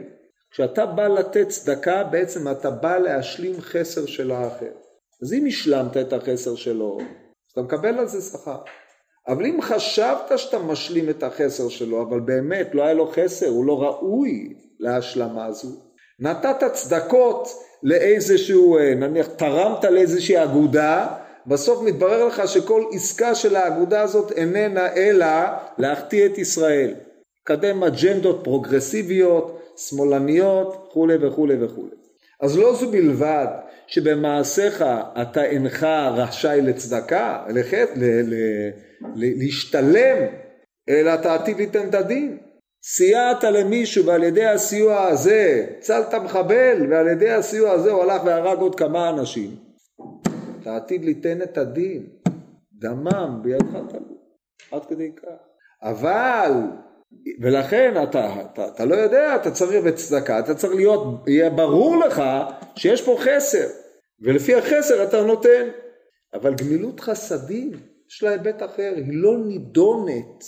כשאתה 0.51 0.85
בא 0.85 1.07
לתת 1.07 1.47
צדקה 1.49 2.03
בעצם 2.03 2.51
אתה 2.51 2.71
בא 2.71 2.97
להשלים 2.97 3.61
חסר 3.61 4.05
של 4.05 4.31
האחר. 4.31 4.71
אז 5.23 5.33
אם 5.33 5.45
השלמת 5.47 5.97
את 5.97 6.13
החסר 6.13 6.55
שלו, 6.55 6.97
אז 7.01 7.51
אתה 7.51 7.61
מקבל 7.61 7.99
על 7.99 8.07
זה 8.07 8.21
שכר. 8.21 8.61
אבל 9.27 9.45
אם 9.45 9.61
חשבת 9.61 10.31
שאתה 10.37 10.59
משלים 10.59 11.09
את 11.09 11.23
החסר 11.23 11.69
שלו, 11.69 12.01
אבל 12.01 12.19
באמת 12.19 12.69
לא 12.73 12.83
היה 12.83 12.93
לו 12.93 13.11
חסר, 13.11 13.47
הוא 13.47 13.65
לא 13.65 13.83
ראוי 13.83 14.53
להשלמה 14.79 15.45
הזו, 15.45 15.67
נתת 16.19 16.63
צדקות 16.73 17.47
לאיזשהו, 17.83 18.77
אה, 18.77 18.95
נניח 18.95 19.27
תרמת 19.27 19.83
לאיזושהי 19.83 20.43
אגודה, 20.43 21.07
בסוף 21.47 21.83
מתברר 21.83 22.27
לך 22.27 22.47
שכל 22.47 22.83
עסקה 22.91 23.35
של 23.35 23.55
האגודה 23.55 24.01
הזאת 24.01 24.31
איננה 24.31 24.93
אלא 24.95 25.27
להחטיא 25.77 26.25
את 26.25 26.37
ישראל. 26.37 26.93
קדם 27.43 27.83
אג'נדות 27.83 28.39
פרוגרסיביות, 28.43 29.61
שמאלניות, 29.77 30.87
וכולי 30.87 31.15
וכולי 31.21 31.63
וכולי. 31.63 31.95
אז 32.39 32.57
לא 32.57 32.75
זו 32.75 32.91
בלבד 32.91 33.47
שבמעשיך 33.87 34.85
אתה 35.21 35.43
אינך 35.43 35.83
רשאי 36.13 36.61
לצדקה, 36.61 37.43
לחט, 37.49 37.89
ל, 37.95 38.03
ל, 38.03 38.33
ל, 38.33 38.35
להשתלם, 39.15 40.17
אלא 40.89 41.13
אתה 41.13 41.33
עתיד 41.33 41.57
ליתן 41.57 41.89
את 41.89 41.95
הדין. 41.95 42.37
סייעת 42.83 43.43
למישהו 43.43 44.05
ועל 44.05 44.23
ידי 44.23 44.45
הסיוע 44.45 45.01
הזה 45.01 45.65
צלת 45.79 46.13
מחבל 46.13 46.87
ועל 46.89 47.07
ידי 47.07 47.31
הסיוע 47.31 47.71
הזה 47.71 47.91
הוא 47.91 48.03
הלך 48.03 48.23
והרג 48.25 48.59
עוד 48.59 48.75
כמה 48.75 49.09
אנשים. 49.09 49.55
אתה 50.61 50.75
עתיד 50.75 51.05
ליתן 51.05 51.41
את 51.41 51.57
הדין, 51.57 52.07
דמם 52.73 53.39
בידך 53.43 53.69
תלוי, 53.89 54.17
עד 54.71 54.85
כדי 54.85 55.11
כך. 55.15 55.27
אבל 55.83 56.51
ולכן 57.41 58.03
אתה, 58.03 58.41
אתה, 58.41 58.67
אתה 58.67 58.85
לא 58.85 58.95
יודע, 58.95 59.35
אתה 59.35 59.51
צריך 59.51 59.83
בצדקה, 59.83 60.39
אתה 60.39 60.55
צריך 60.55 60.75
להיות, 60.75 61.27
יהיה 61.27 61.49
ברור 61.49 61.97
לך 61.97 62.23
שיש 62.75 63.01
פה 63.01 63.17
חסר, 63.19 63.67
ולפי 64.21 64.55
החסר 64.55 65.03
אתה 65.03 65.21
נותן. 65.21 65.69
אבל 66.33 66.53
גמילות 66.53 66.99
חסדים, 66.99 67.71
יש 68.11 68.23
לה 68.23 68.29
היבט 68.29 68.63
אחר, 68.63 68.93
היא 68.95 69.05
לא 69.07 69.37
נידונת 69.45 70.43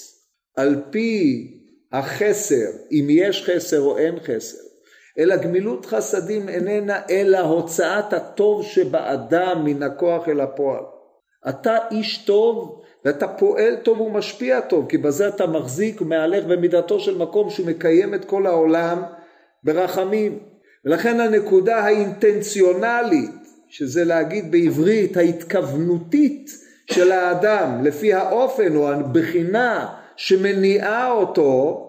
על 0.55 0.81
פי 0.89 1.43
החסר, 1.91 2.69
אם 2.91 3.07
יש 3.09 3.49
חסר 3.49 3.81
או 3.81 3.97
אין 3.97 4.19
חסר, 4.19 4.57
אלא 5.19 5.35
גמילות 5.35 5.85
חסדים 5.85 6.49
איננה 6.49 7.01
אלא 7.09 7.39
הוצאת 7.39 8.13
הטוב 8.13 8.63
שבאדם 8.63 9.65
מן 9.65 9.83
הכוח 9.83 10.27
אל 10.27 10.41
הפועל. 10.41 10.83
אתה 11.49 11.77
איש 11.91 12.17
טוב, 12.17 12.81
ואתה 13.05 13.27
פועל 13.27 13.75
טוב 13.75 14.01
ומשפיע 14.01 14.61
טוב, 14.61 14.85
כי 14.89 14.97
בזה 14.97 15.27
אתה 15.27 15.47
מחזיק 15.47 16.01
ומהלך 16.01 16.45
במידתו 16.45 16.99
של 16.99 17.17
מקום 17.17 17.49
שהוא 17.49 17.67
מקיים 17.67 18.13
את 18.13 18.25
כל 18.25 18.47
העולם 18.47 19.03
ברחמים. 19.63 20.39
ולכן 20.85 21.19
הנקודה 21.19 21.77
האינטנציונלית, 21.77 23.31
שזה 23.67 24.03
להגיד 24.03 24.51
בעברית 24.51 25.17
ההתכוונותית 25.17 26.66
של 26.91 27.11
האדם, 27.11 27.83
לפי 27.83 28.13
האופן 28.13 28.75
או 28.75 28.91
הבחינה 28.91 29.95
שמניעה 30.15 31.11
אותו, 31.11 31.83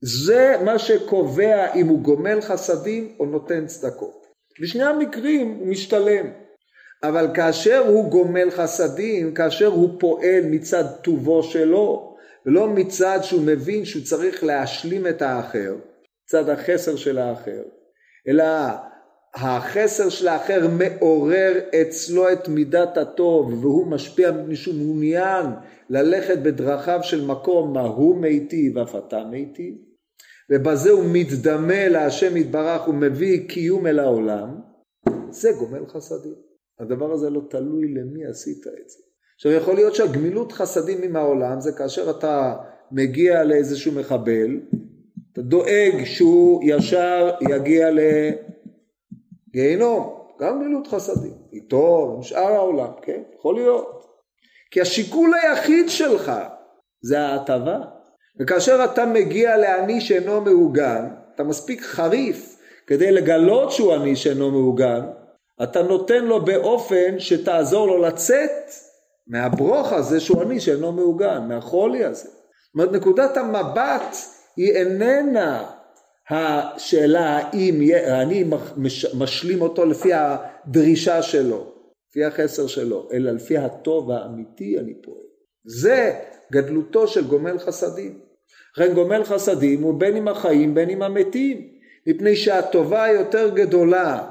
זה 0.00 0.56
מה 0.64 0.78
שקובע 0.78 1.72
אם 1.74 1.86
הוא 1.86 2.00
גומל 2.00 2.40
חסדים 2.40 3.16
או 3.20 3.26
נותן 3.26 3.66
צדקות. 3.66 4.26
בשני 4.60 4.84
המקרים 4.84 5.56
הוא 5.60 5.66
משתלם. 5.66 6.26
אבל 7.02 7.28
כאשר 7.34 7.78
הוא 7.78 8.10
גומל 8.10 8.50
חסדים, 8.50 9.34
כאשר 9.34 9.66
הוא 9.66 10.00
פועל 10.00 10.44
מצד 10.44 10.84
טובו 11.02 11.42
שלו, 11.42 12.16
ולא 12.46 12.68
מצד 12.68 13.18
שהוא 13.22 13.42
מבין 13.42 13.84
שהוא 13.84 14.04
צריך 14.04 14.44
להשלים 14.44 15.06
את 15.06 15.22
האחר, 15.22 15.74
מצד 16.24 16.48
החסר 16.48 16.96
של 16.96 17.18
האחר, 17.18 17.62
אלא 18.28 18.44
החסר 19.34 20.08
של 20.08 20.28
האחר 20.28 20.68
מעורר 20.68 21.52
אצלו 21.82 22.32
את 22.32 22.48
מידת 22.48 22.96
הטוב 22.96 23.64
והוא 23.64 23.86
משפיע 23.86 24.30
שהוא 24.54 24.74
מעוניין 24.74 25.46
ללכת 25.90 26.38
בדרכיו 26.38 26.98
של 27.02 27.26
מקום 27.26 27.72
מה 27.72 27.80
הוא 27.80 28.16
מיטיב 28.16 28.78
אף 28.78 28.94
אתה 28.96 29.24
מיטיב. 29.24 29.74
ובזה 30.50 30.90
הוא 30.90 31.04
מתדמה 31.12 31.88
להשם 31.88 32.36
יתברך 32.36 32.88
ומביא 32.88 33.48
קיום 33.48 33.86
אל 33.86 33.98
העולם. 33.98 34.60
זה 35.30 35.52
גומל 35.58 35.86
חסדים. 35.86 36.34
הדבר 36.80 37.12
הזה 37.12 37.30
לא 37.30 37.40
תלוי 37.50 37.94
למי 37.94 38.26
עשית 38.26 38.66
את 38.66 38.88
זה. 38.88 38.98
עכשיו 39.34 39.52
יכול 39.52 39.74
להיות 39.74 39.94
שהגמילות 39.94 40.52
חסדים 40.52 41.02
עם 41.02 41.16
העולם 41.16 41.60
זה 41.60 41.72
כאשר 41.72 42.10
אתה 42.10 42.56
מגיע 42.92 43.44
לאיזשהו 43.44 43.92
מחבל, 43.92 44.60
אתה 45.32 45.42
דואג 45.42 46.04
שהוא 46.04 46.62
ישר 46.64 47.30
יגיע 47.50 47.90
לגיהינום, 49.54 50.22
גם 50.40 50.60
גמילות 50.60 50.86
חסדים, 50.86 51.34
איתו, 51.52 52.12
עם 52.16 52.22
שאר 52.22 52.52
העולם, 52.52 52.90
כן? 53.02 53.22
יכול 53.38 53.54
להיות. 53.54 54.02
כי 54.70 54.80
השיקול 54.80 55.34
היחיד 55.34 55.88
שלך 55.88 56.32
זה 57.02 57.20
ההטבה. 57.20 57.78
וכאשר 58.40 58.84
אתה 58.84 59.06
מגיע 59.06 59.56
לעני 59.56 60.00
שאינו 60.00 60.40
מעוגן, 60.40 61.08
אתה 61.34 61.44
מספיק 61.44 61.82
חריף 61.82 62.56
כדי 62.86 63.12
לגלות 63.12 63.72
שהוא 63.72 63.94
עני 63.94 64.16
שאינו 64.16 64.50
מעוגן, 64.50 65.00
אתה 65.62 65.82
נותן 65.82 66.24
לו 66.24 66.44
באופן 66.44 67.18
שתעזור 67.18 67.86
לו 67.86 67.98
לצאת 67.98 68.70
מהברוך 69.26 69.92
הזה 69.92 70.20
שהוא 70.20 70.42
עני 70.42 70.60
שאינו 70.60 70.92
מעוגן, 70.92 71.48
מהחולי 71.48 72.04
הזה. 72.04 72.28
זאת 72.28 72.74
אומרת, 72.74 72.92
נקודת 72.92 73.36
המבט 73.36 74.16
היא 74.56 74.72
איננה 74.72 75.70
השאלה 76.32 77.38
האם 77.38 77.80
אני 78.06 78.44
משלים 79.14 79.62
אותו 79.62 79.84
לפי 79.84 80.10
הדרישה 80.12 81.22
שלו, 81.22 81.72
לפי 82.10 82.24
החסר 82.24 82.66
שלו, 82.66 83.08
אלא 83.12 83.30
לפי 83.30 83.58
הטוב 83.58 84.10
האמיתי 84.10 84.78
אני 84.78 84.94
פועל. 85.02 85.24
זה 85.64 86.12
גדלותו 86.52 87.08
של 87.08 87.26
גומל 87.26 87.58
חסדים. 87.58 88.20
לכן 88.76 88.94
גומל 88.94 89.24
חסדים 89.24 89.82
הוא 89.82 90.00
בין 90.00 90.16
עם 90.16 90.28
החיים 90.28 90.74
בין 90.74 90.88
עם 90.88 91.02
המתים, 91.02 91.68
מפני 92.06 92.36
שהטובה 92.36 93.04
היותר 93.04 93.48
גדולה 93.54 94.30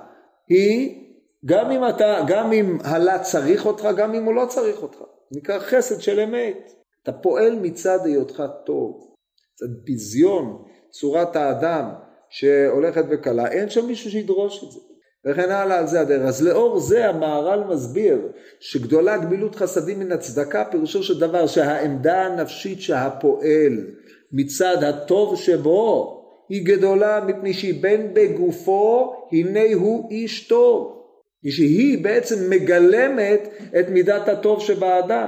היא 0.50 1.02
גם 1.46 1.72
אם 1.72 1.90
אתה, 1.90 2.20
גם 2.28 2.54
אם 2.54 2.78
הלה 2.84 3.20
צריך 3.20 3.66
אותך, 3.66 3.88
גם 3.98 4.14
אם 4.14 4.24
הוא 4.24 4.34
לא 4.34 4.46
צריך 4.50 4.82
אותך. 4.82 4.98
נקרא 5.32 5.60
חסד 5.60 6.02
של 6.02 6.20
אמת. 6.20 6.74
אתה 7.04 7.12
פועל 7.12 7.60
מצד 7.62 8.00
היותך 8.06 8.44
טוב. 8.66 9.16
מצד 9.54 9.84
ביזיון 9.84 10.64
צורת 10.92 11.36
האדם 11.36 11.86
שהולכת 12.30 13.06
וקלה, 13.10 13.48
אין 13.48 13.70
שם 13.70 13.86
מישהו 13.86 14.12
שידרוש 14.12 14.64
את 14.64 14.72
זה. 14.72 14.80
וכן 15.26 15.52
הלאה 15.52 15.80
על 15.80 15.88
זה 15.88 16.02
הדרך. 16.02 16.22
אז 16.28 16.48
לאור 16.48 16.80
זה 16.80 17.10
המהר"ל 17.10 17.64
מסביר 17.64 18.28
שגדולה 18.60 19.18
גמילות 19.18 19.56
חסדים 19.56 20.00
מן 20.00 20.12
הצדקה 20.12 20.66
פירושו 20.72 21.04
של 21.04 21.20
דבר 21.20 21.48
שהעמדה 21.48 22.26
הנפשית 22.26 22.82
שהפועל 22.82 23.88
מצד 24.32 24.84
הטוב 24.84 25.36
שבו 25.36 26.18
היא 26.50 26.66
גדולה 26.66 27.26
מפני 27.28 27.54
שהיא 27.54 27.82
בין 27.82 28.14
בגופו 28.14 29.14
הנה 29.32 29.74
הוא 29.74 30.12
איש 30.12 30.48
טוב. 30.48 30.98
שהיא 31.50 32.04
בעצם 32.04 32.50
מגלמת 32.50 33.50
את 33.80 33.90
מידת 33.90 34.30
הטוב 34.30 34.62
שבאדם. 34.62 35.28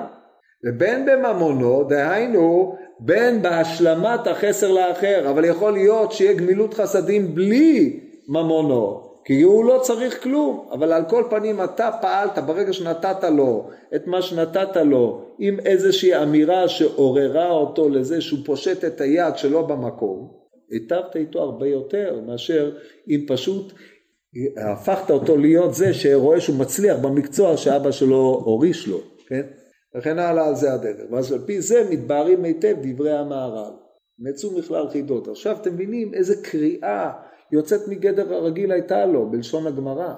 ובין 0.66 1.06
בממונו, 1.06 1.84
דהיינו 1.84 2.76
בין 3.00 3.42
בהשלמת 3.42 4.28
החסר 4.28 4.72
לאחר, 4.72 5.30
אבל 5.30 5.46
יכול 5.46 5.74
להיות 5.74 6.12
שיהיה 6.12 6.34
גמילות 6.34 6.74
חסדים 6.74 7.36
בלי 7.36 8.00
ממונו, 8.28 9.14
כי 9.26 9.42
הוא 9.42 9.66
לא 9.66 9.80
צריך 9.82 10.24
כלום, 10.24 10.68
אבל 10.72 10.94
על 10.94 11.04
כל 11.10 11.24
פנים 11.30 11.64
אתה 11.64 11.90
פעלת 12.02 12.38
ברגע 12.38 12.74
שנתת 12.74 13.24
לו 13.24 13.70
את 13.96 14.08
מה 14.08 14.22
שנתת 14.22 14.78
לו 14.78 15.22
עם 15.40 15.60
איזושהי 15.60 16.24
אמירה 16.24 16.68
שעוררה 16.68 17.52
אותו 17.52 17.90
לזה 17.90 18.22
שהוא 18.22 18.40
פושט 18.46 18.86
את 18.86 19.02
היד 19.02 19.38
שלא 19.38 19.62
במקום, 19.62 20.32
היטבת 20.70 21.16
איתו 21.16 21.40
הרבה 21.40 21.68
יותר 21.68 22.20
מאשר 22.28 22.72
אם 23.10 23.26
פשוט 23.28 23.74
הפכת 24.58 25.12
אותו 25.12 25.38
להיות 25.38 25.74
זה 25.74 25.94
שרואה 25.94 26.42
שהוא 26.42 26.60
מצליח 26.60 26.98
במקצוע 27.02 27.58
שאבא 27.58 27.92
שלו 27.92 28.42
הוריש 28.46 28.88
לו, 28.88 28.98
כן? 29.28 29.42
וכן 29.98 30.20
הלאה 30.20 30.54
זה 30.54 30.74
הדרך. 30.74 31.12
ואז 31.12 31.32
על 31.32 31.40
פי 31.46 31.62
זה 31.62 31.88
מתבהרים 31.92 32.44
היטב 32.44 32.76
דברי 32.82 33.18
המהר"ל. 33.18 33.74
נעצו 34.20 34.58
מכלל 34.58 34.90
חידות. 34.90 35.28
עכשיו 35.28 35.58
אתם 35.62 35.74
מבינים 35.74 36.14
איזה 36.14 36.36
קריאה 36.44 37.12
יוצאת 37.52 37.88
מגדר 37.88 38.34
הרגיל 38.34 38.72
הייתה 38.72 39.06
לו, 39.06 39.32
בלשון 39.32 39.68
הגמרא. 39.68 40.14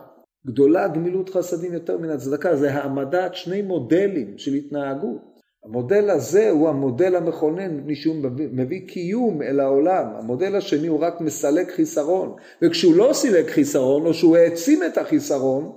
גדולה 0.48 0.88
גמילות 0.88 1.30
חסדים 1.30 1.74
יותר 1.74 1.98
מן 1.98 2.10
הצדקה, 2.10 2.56
זה 2.56 2.74
העמדת 2.74 3.36
שני 3.36 3.62
מודלים 3.62 4.38
של 4.38 4.54
התנהגות. 4.54 5.36
המודל 5.66 6.10
הזה 6.10 6.50
הוא 6.50 6.70
המודל 6.70 7.16
המכונן, 7.16 7.78
מפני 7.78 7.96
שהוא 7.96 8.16
מביא 8.52 8.88
קיום 8.88 9.42
אל 9.42 9.60
העולם. 9.60 10.06
המודל 10.16 10.56
השני 10.56 10.88
הוא 10.88 11.00
רק 11.00 11.22
מסלק 11.22 11.72
חיסרון, 11.72 12.36
וכשהוא 12.62 12.96
לא 12.96 13.10
סילק 13.14 13.50
חיסרון, 13.50 14.06
או 14.06 14.14
שהוא 14.14 14.38
העצים 14.38 14.84
את 14.84 14.98
החיסרון, 14.98 15.72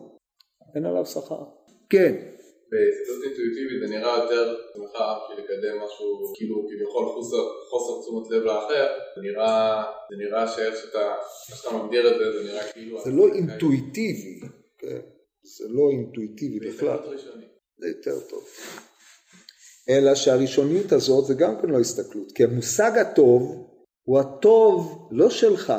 אין 0.74 0.87
עליו 0.87 1.06
שכר. 1.06 1.42
כן. 1.90 2.14
בהסתכלות 2.70 3.24
אינטואיטיבית 3.24 3.81
זה 3.81 3.96
נראה 3.96 4.18
יותר 4.18 4.57
שמחה 4.74 5.18
בשביל 5.18 5.44
לקדם 5.44 5.76
משהו, 5.85 6.33
כאילו 6.37 6.66
כביכול 6.68 7.07
חוסר, 7.07 7.42
חוסר 7.70 8.02
תשומת 8.02 8.31
לב 8.31 8.42
לאחר, 8.42 8.87
זה 9.16 9.22
נראה, 9.22 9.83
זה 10.11 10.16
נראה 10.16 10.48
שאיך 10.48 10.76
שאתה, 10.76 11.14
שאתה 11.57 11.76
מגדיר 11.76 12.12
את 12.12 12.18
זה, 12.18 12.38
זה 12.38 12.52
נראה 12.52 12.72
כאילו... 12.72 13.04
זה 13.04 13.11
לא 13.11 13.28
אינטואיטיבי, 13.35 14.40
כן? 14.78 15.00
זה 15.42 15.64
לא 15.68 15.90
אינטואיטיבי 15.90 16.68
בכלל. 16.68 16.98
זה 17.78 17.88
יותר 17.88 18.20
טוב. 18.20 18.44
אלא 19.88 20.14
שהראשוניות 20.14 20.92
הזאת 20.92 21.24
זה 21.24 21.35
גם 21.35 21.54
כן 21.62 21.68
לא 21.68 21.78
הסתכלות, 21.81 22.33
כי 22.33 22.44
המושג 22.44 22.98
הטוב 22.98 23.68
הוא 24.02 24.18
הטוב 24.18 25.09
לא 25.11 25.31
שלך, 25.31 25.72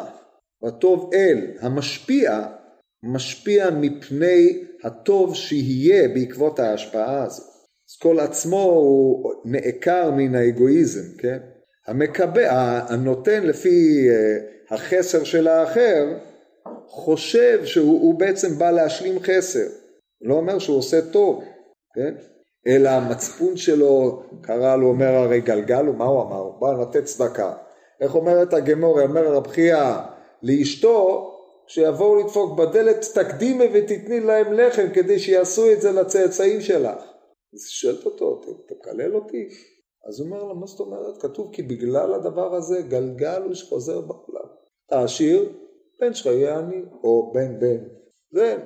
הוא 0.58 0.70
הטוב 0.70 1.10
אל, 1.14 1.38
המשפיע, 1.60 2.46
משפיע 3.04 3.70
מפני 3.70 4.69
הטוב 4.84 5.36
שיהיה 5.36 6.08
בעקבות 6.08 6.60
ההשפעה 6.60 7.24
הזאת. 7.24 7.46
אז 7.90 7.98
כל 8.02 8.20
עצמו 8.20 8.62
הוא 8.62 9.34
נעקר 9.46 10.12
מן 10.12 10.36
האגואיזם, 10.36 11.18
כן? 11.18 11.38
המקבל, 11.88 12.46
הנותן 12.90 13.44
לפי 13.44 14.08
אה, 14.10 14.38
החסר 14.76 15.24
של 15.24 15.48
האחר, 15.48 16.18
חושב 16.88 17.66
שהוא 17.66 18.20
בעצם 18.20 18.58
בא 18.58 18.72
להשלים 18.72 19.20
חסר. 19.20 19.68
לא 20.22 20.34
אומר 20.34 20.60
שהוא 20.60 20.78
עושה 20.78 21.02
טוב, 21.02 21.44
כן? 21.96 22.14
אלא 22.68 22.90
המצפון 22.90 23.58
שלו, 23.58 24.24
קרא 24.42 24.76
לו, 24.76 24.88
אומר 24.88 25.16
הרי 25.16 25.42
גלגל, 25.42 25.90
ומה 25.90 26.06
הוא 26.06 26.22
אמר? 26.22 26.38
הוא 26.38 26.62
בא 26.62 26.82
לתת 26.82 27.04
צדקה. 27.04 27.54
איך 28.02 28.16
אומרת 28.16 28.54
הגמור, 28.54 29.02
אומר 29.02 29.34
רב 29.34 29.48
חייא 29.48 29.94
לאשתו, 30.44 31.32
שיבואו 31.70 32.16
לדפוק 32.16 32.60
בדלת 32.60 33.06
תקדימי 33.14 33.66
ותתני 33.74 34.20
להם 34.20 34.54
לחם 34.54 34.88
כדי 34.94 35.20
שיעשו 35.20 35.72
את 35.72 35.82
זה 35.82 35.92
לצאצאים 35.92 36.62
שלך. 36.62 36.98
אז 37.54 37.60
היא 37.60 37.70
שואלת 37.70 38.06
אותו, 38.06 38.42
תקלל 38.68 39.16
אותי? 39.16 39.48
אז 40.08 40.20
הוא 40.20 40.28
אומר 40.28 40.44
לה, 40.44 40.54
מה 40.54 40.66
זאת 40.66 40.80
אומרת? 40.80 41.22
כתוב 41.22 41.54
כי 41.54 41.64
בגלל 41.64 42.14
הדבר 42.14 42.56
הזה 42.56 42.82
גלגל 42.82 43.42
הוא 43.42 43.54
שחוזר 43.54 44.02
בעולם. 44.02 44.50
אתה 44.88 45.04
עשיר, 45.04 45.54
בן 46.02 46.14
שלך 46.14 46.26
יהיה 46.26 46.58
עני, 46.58 46.82
או 47.04 47.32
בן 47.34 47.60
בן. 47.60 47.84
זה, 48.32 48.58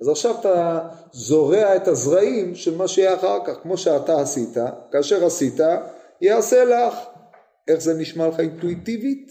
אז 0.00 0.08
עכשיו 0.08 0.34
אתה 0.40 0.88
זורע 1.12 1.76
את 1.76 1.88
הזרעים 1.88 2.54
של 2.54 2.76
מה 2.76 2.88
שיהיה 2.88 3.14
אחר 3.14 3.38
כך, 3.46 3.62
כמו 3.62 3.76
שאתה 3.76 4.20
עשית, 4.20 4.56
כאשר 4.92 5.26
עשית, 5.26 5.60
יעשה 6.20 6.64
לך. 6.64 6.94
איך 7.68 7.80
זה 7.80 7.94
נשמע 7.94 8.28
לך 8.28 8.40
אינטואיטיבית? 8.40 9.28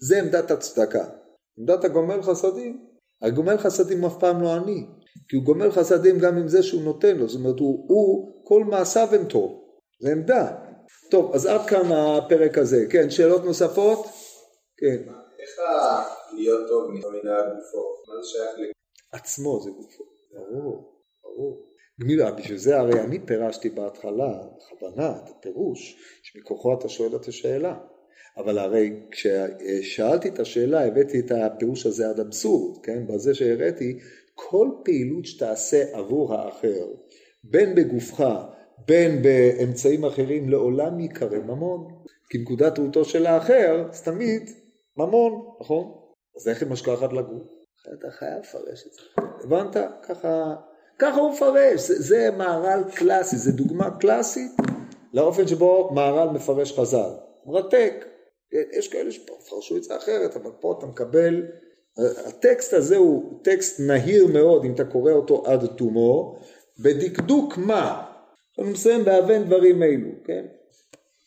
זה 0.00 0.18
עמדת 0.18 0.50
הצדקה. 0.50 1.04
עמדת 1.58 1.84
הגומל 1.84 2.22
חסדים, 2.22 2.86
הגומל 3.22 3.58
חסדים 3.58 4.04
אף 4.04 4.18
פעם 4.20 4.42
לא 4.42 4.54
עני, 4.54 4.86
כי 5.28 5.36
הוא 5.36 5.44
גומל 5.44 5.70
חסדים 5.70 6.18
גם 6.18 6.36
עם 6.36 6.48
זה 6.48 6.62
שהוא 6.62 6.82
נותן 6.82 7.16
לו, 7.16 7.28
זאת 7.28 7.40
אומרת 7.40 7.58
הוא, 7.58 7.86
הוא 7.88 8.42
כל 8.44 8.64
מעשיו 8.64 9.08
הם 9.12 9.24
טוב, 9.24 9.64
זה 10.00 10.12
עמדה. 10.12 10.56
טוב, 11.10 11.34
אז 11.34 11.46
עד 11.46 11.60
כאן 11.68 11.92
הפרק 11.92 12.58
הזה. 12.58 12.86
כן, 12.90 13.10
שאלות 13.10 13.44
נוספות? 13.44 14.06
כן. 14.76 15.12
איך 15.40 15.60
להיות 16.34 16.68
טוב 16.68 16.90
ממילה 16.90 17.36
גופו? 17.42 17.82
מה 18.08 18.22
זה 18.22 18.28
שייך 18.28 18.70
עצמו 19.12 19.60
זה 19.64 19.70
גופו, 19.70 20.04
ברור, 20.32 21.02
ברור. 21.24 21.66
גמילה, 22.00 22.32
בשביל 22.32 22.58
זה 22.58 22.78
הרי 22.78 23.00
אני 23.00 23.26
פירשתי 23.26 23.70
בהתחלה, 23.70 24.42
בכוונה, 24.56 25.10
את 25.24 25.30
הפירוש, 25.30 25.96
שמכוחו 26.22 26.74
אתה 26.78 26.88
שואל 26.88 27.16
את 27.16 27.28
השאלה. 27.28 27.78
אבל 28.36 28.58
הרי 28.58 29.00
כששאלתי 29.10 30.28
את 30.28 30.40
השאלה 30.40 30.86
הבאתי 30.86 31.20
את 31.20 31.30
הפירוש 31.30 31.86
הזה 31.86 32.08
עד 32.08 32.20
אבסורד, 32.20 32.78
כן? 32.82 33.06
בזה 33.06 33.34
שהראיתי, 33.34 33.98
כל 34.34 34.68
פעילות 34.84 35.24
שתעשה 35.24 35.84
עבור 35.92 36.34
האחר, 36.34 36.86
בין 37.44 37.74
בגופך, 37.74 38.22
בין 38.86 39.22
באמצעים 39.22 40.04
אחרים, 40.04 40.48
לעולם 40.48 41.00
ייקרא 41.00 41.38
ממון. 41.38 41.88
כי 42.30 42.38
נקודת 42.38 42.78
ראותו 42.78 43.04
של 43.04 43.26
האחר, 43.26 43.84
זה 43.92 44.04
תמיד 44.04 44.50
ממון, 44.96 45.46
נכון? 45.60 45.92
אז 46.36 46.48
איך 46.48 46.62
היא 46.62 46.70
משכחת 46.70 47.12
לגוף? 47.12 47.42
אתה 47.94 48.10
חייב 48.10 48.38
לפרש 48.40 48.86
את 48.86 48.92
זה. 48.92 49.00
הבנת? 49.44 49.76
ככה, 50.02 50.54
ככה 50.98 51.20
הוא 51.20 51.32
מפרש, 51.32 51.80
זה, 51.80 52.02
זה 52.02 52.30
מהר"ל 52.36 52.84
קלאסי, 52.94 53.36
זה 53.36 53.52
דוגמה 53.52 53.98
קלאסית 53.98 54.52
לאופן 55.12 55.48
שבו 55.48 55.90
מהר"ל 55.94 56.28
מפרש 56.28 56.78
חז"ל. 56.78 57.10
מרתק. 57.46 58.15
כן, 58.50 58.62
יש 58.78 58.88
כאלה 58.88 59.12
שפרשו 59.12 59.76
את 59.76 59.84
זה 59.84 59.96
אחרת, 59.96 60.36
אבל 60.36 60.50
פה 60.60 60.74
אתה 60.78 60.86
מקבל, 60.86 61.42
הטקסט 62.26 62.72
הזה 62.72 62.96
הוא 62.96 63.40
טקסט 63.44 63.80
נהיר 63.80 64.26
מאוד 64.26 64.64
אם 64.64 64.74
אתה 64.74 64.84
קורא 64.84 65.12
אותו 65.12 65.46
עד 65.46 65.66
תומו, 65.66 66.38
בדקדוק 66.78 67.56
מה? 67.56 68.12
אני 68.58 68.70
מסיים 68.70 69.04
בהבן 69.04 69.44
דברים 69.44 69.82
אלו, 69.82 70.10
כן? 70.24 70.46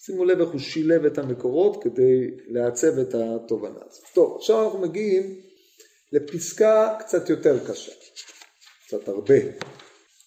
שימו 0.06 0.26
לב 0.26 0.40
איך 0.42 0.50
הוא 0.50 0.60
שילב 0.60 1.06
את 1.06 1.18
המקורות 1.18 1.84
כדי 1.84 2.38
לעצב 2.48 3.00
את 3.00 3.16
התובנה 3.16 3.80
הזאת. 3.90 4.04
טוב, 4.14 4.36
עכשיו 4.38 4.66
אנחנו 4.66 4.80
מגיעים 4.80 5.42
לפסקה 6.12 6.96
קצת 7.00 7.30
יותר 7.30 7.68
קשה, 7.68 7.92
קצת 8.86 9.08
הרבה. 9.08 9.40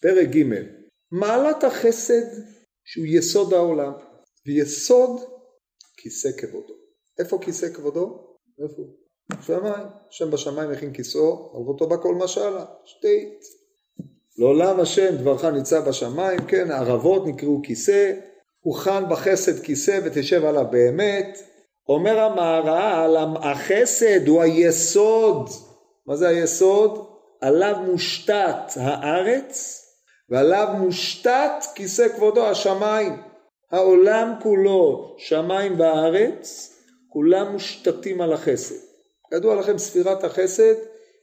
פרק 0.01 0.29
ג' 0.29 0.43
מעלת 1.13 1.65
החסד 1.65 2.25
שהוא 2.85 3.07
יסוד 3.07 3.53
העולם, 3.53 3.93
ויסוד 4.47 5.21
כיסא 5.97 6.29
כבודו. 6.39 6.82
איפה 7.19 7.39
כיסא 7.41 7.69
כבודו? 7.75 8.37
איפה? 8.63 8.83
שמיים, 9.41 9.87
השם 10.09 10.31
בשמיים 10.31 10.71
הכין 10.71 10.93
כיסאו, 10.93 11.53
מלכותו 11.55 11.87
בכל 11.89 12.15
משלה, 12.15 12.65
שתית. 12.85 13.45
לעולם 14.39 14.81
השם 14.81 15.17
דברך 15.17 15.45
ניצב 15.45 15.89
בשמיים, 15.89 16.39
כן, 16.49 16.71
ערבות 16.71 17.27
נקראו 17.27 17.61
כיסא, 17.65 18.13
הוכן 18.61 19.09
בחסד 19.09 19.63
כיסא 19.63 20.01
ותשב 20.05 20.45
עליו 20.45 20.65
באמת. 20.71 21.39
אומר 21.89 22.21
המהר"ל, 22.21 23.17
החסד 23.43 24.29
הוא 24.29 24.43
היסוד. 24.43 25.49
מה 26.07 26.17
זה 26.17 26.29
היסוד? 26.29 27.07
עליו 27.41 27.77
מושתת 27.87 28.77
הארץ 28.77 29.83
ועליו 30.29 30.69
מושתת 30.79 31.65
כיסא 31.75 32.09
כבודו 32.09 32.47
השמיים. 32.47 33.23
העולם 33.71 34.35
כולו, 34.43 35.15
שמיים 35.19 35.81
וארץ, 35.81 36.72
כולם 37.13 37.53
מושתתים 37.53 38.21
על 38.21 38.33
החסד. 38.33 38.75
ידוע 39.33 39.55
לכם 39.55 39.79
ספירת 39.79 40.25
החסד 40.25 40.75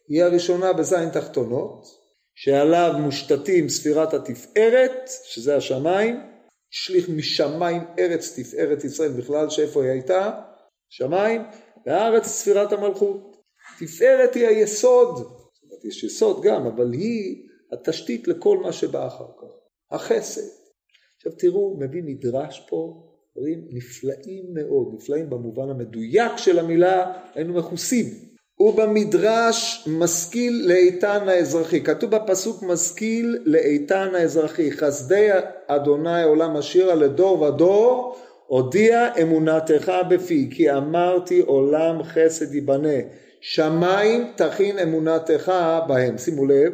היא 0.07 0.23
הראשונה 0.23 0.73
בזין 0.73 1.09
תחתונות, 1.09 1.85
שעליו 2.35 2.93
מושתתים 2.99 3.69
ספירת 3.69 4.13
התפארת, 4.13 5.09
שזה 5.23 5.55
השמיים, 5.55 6.19
השליך 6.73 7.09
משמיים 7.09 7.81
ארץ 7.99 8.39
תפארת 8.39 8.83
ישראל 8.83 9.11
בכלל, 9.11 9.49
שאיפה 9.49 9.83
היא 9.83 9.91
הייתה? 9.91 10.41
שמיים, 10.89 11.41
והארץ 11.85 12.25
ספירת 12.25 12.71
המלכות. 12.71 13.37
תפארת 13.79 14.35
היא 14.35 14.47
היסוד, 14.47 15.17
זאת 15.17 15.63
אומרת 15.63 15.85
יש 15.85 16.03
יסוד 16.03 16.43
גם, 16.43 16.65
אבל 16.65 16.93
היא 16.93 17.47
התשתית 17.71 18.27
לכל 18.27 18.57
מה 18.57 18.73
שבא 18.73 19.07
אחר 19.07 19.27
כך, 19.37 19.47
החסד. 19.91 20.49
עכשיו 21.17 21.31
תראו, 21.39 21.77
מביא 21.79 22.03
מדרש 22.05 22.65
פה, 22.69 23.08
דברים 23.37 23.61
נפלאים 23.71 24.45
מאוד, 24.53 24.93
נפלאים 24.93 25.29
במובן 25.29 25.69
המדויק 25.69 26.37
של 26.37 26.59
המילה, 26.59 27.13
היינו 27.35 27.53
מכוסים. 27.53 28.05
ובמדרש 28.59 29.87
משכיל 29.99 30.63
לאיתן 30.67 31.29
האזרחי, 31.29 31.83
כתוב 31.83 32.15
בפסוק 32.15 32.63
משכיל 32.63 33.37
לאיתן 33.45 34.15
האזרחי, 34.15 34.71
חסדי 34.71 35.29
אדוני 35.67 36.23
עולם 36.23 36.55
השירה 36.55 36.95
לדור 36.95 37.41
ודור, 37.41 38.15
הודיע 38.47 39.09
אמונתך 39.21 39.91
בפי, 40.09 40.49
כי 40.51 40.71
אמרתי 40.71 41.39
עולם 41.39 42.03
חסד 42.03 42.53
ייבנה, 42.53 42.97
שמיים 43.41 44.31
תכין 44.35 44.79
אמונתך 44.79 45.51
בהם. 45.87 46.17
שימו 46.17 46.45
לב, 46.45 46.73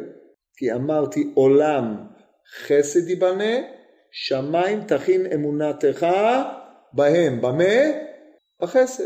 כי 0.56 0.72
אמרתי 0.72 1.30
עולם 1.34 1.96
חסד 2.66 3.08
ייבנה, 3.08 3.54
שמיים 4.18 4.84
תכין 4.84 5.26
אמונתך 5.34 6.06
בהם. 6.92 7.40
במה? 7.40 7.74
בחסד. 8.62 9.04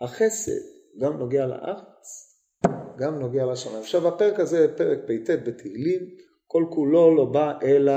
החסד 0.00 0.60
גם 1.00 1.18
נוגע 1.18 1.46
לארץ, 1.46 2.06
גם 2.98 3.18
נוגע 3.18 3.46
לשמיים. 3.46 3.80
עכשיו 3.80 4.08
הפרק 4.08 4.40
הזה, 4.40 4.74
פרק 4.76 4.98
פ"ט 4.98 5.30
בתהילים, 5.30 6.00
כל 6.46 6.64
כולו 6.70 7.16
לא 7.16 7.24
בא 7.24 7.52
אלא 7.62 7.94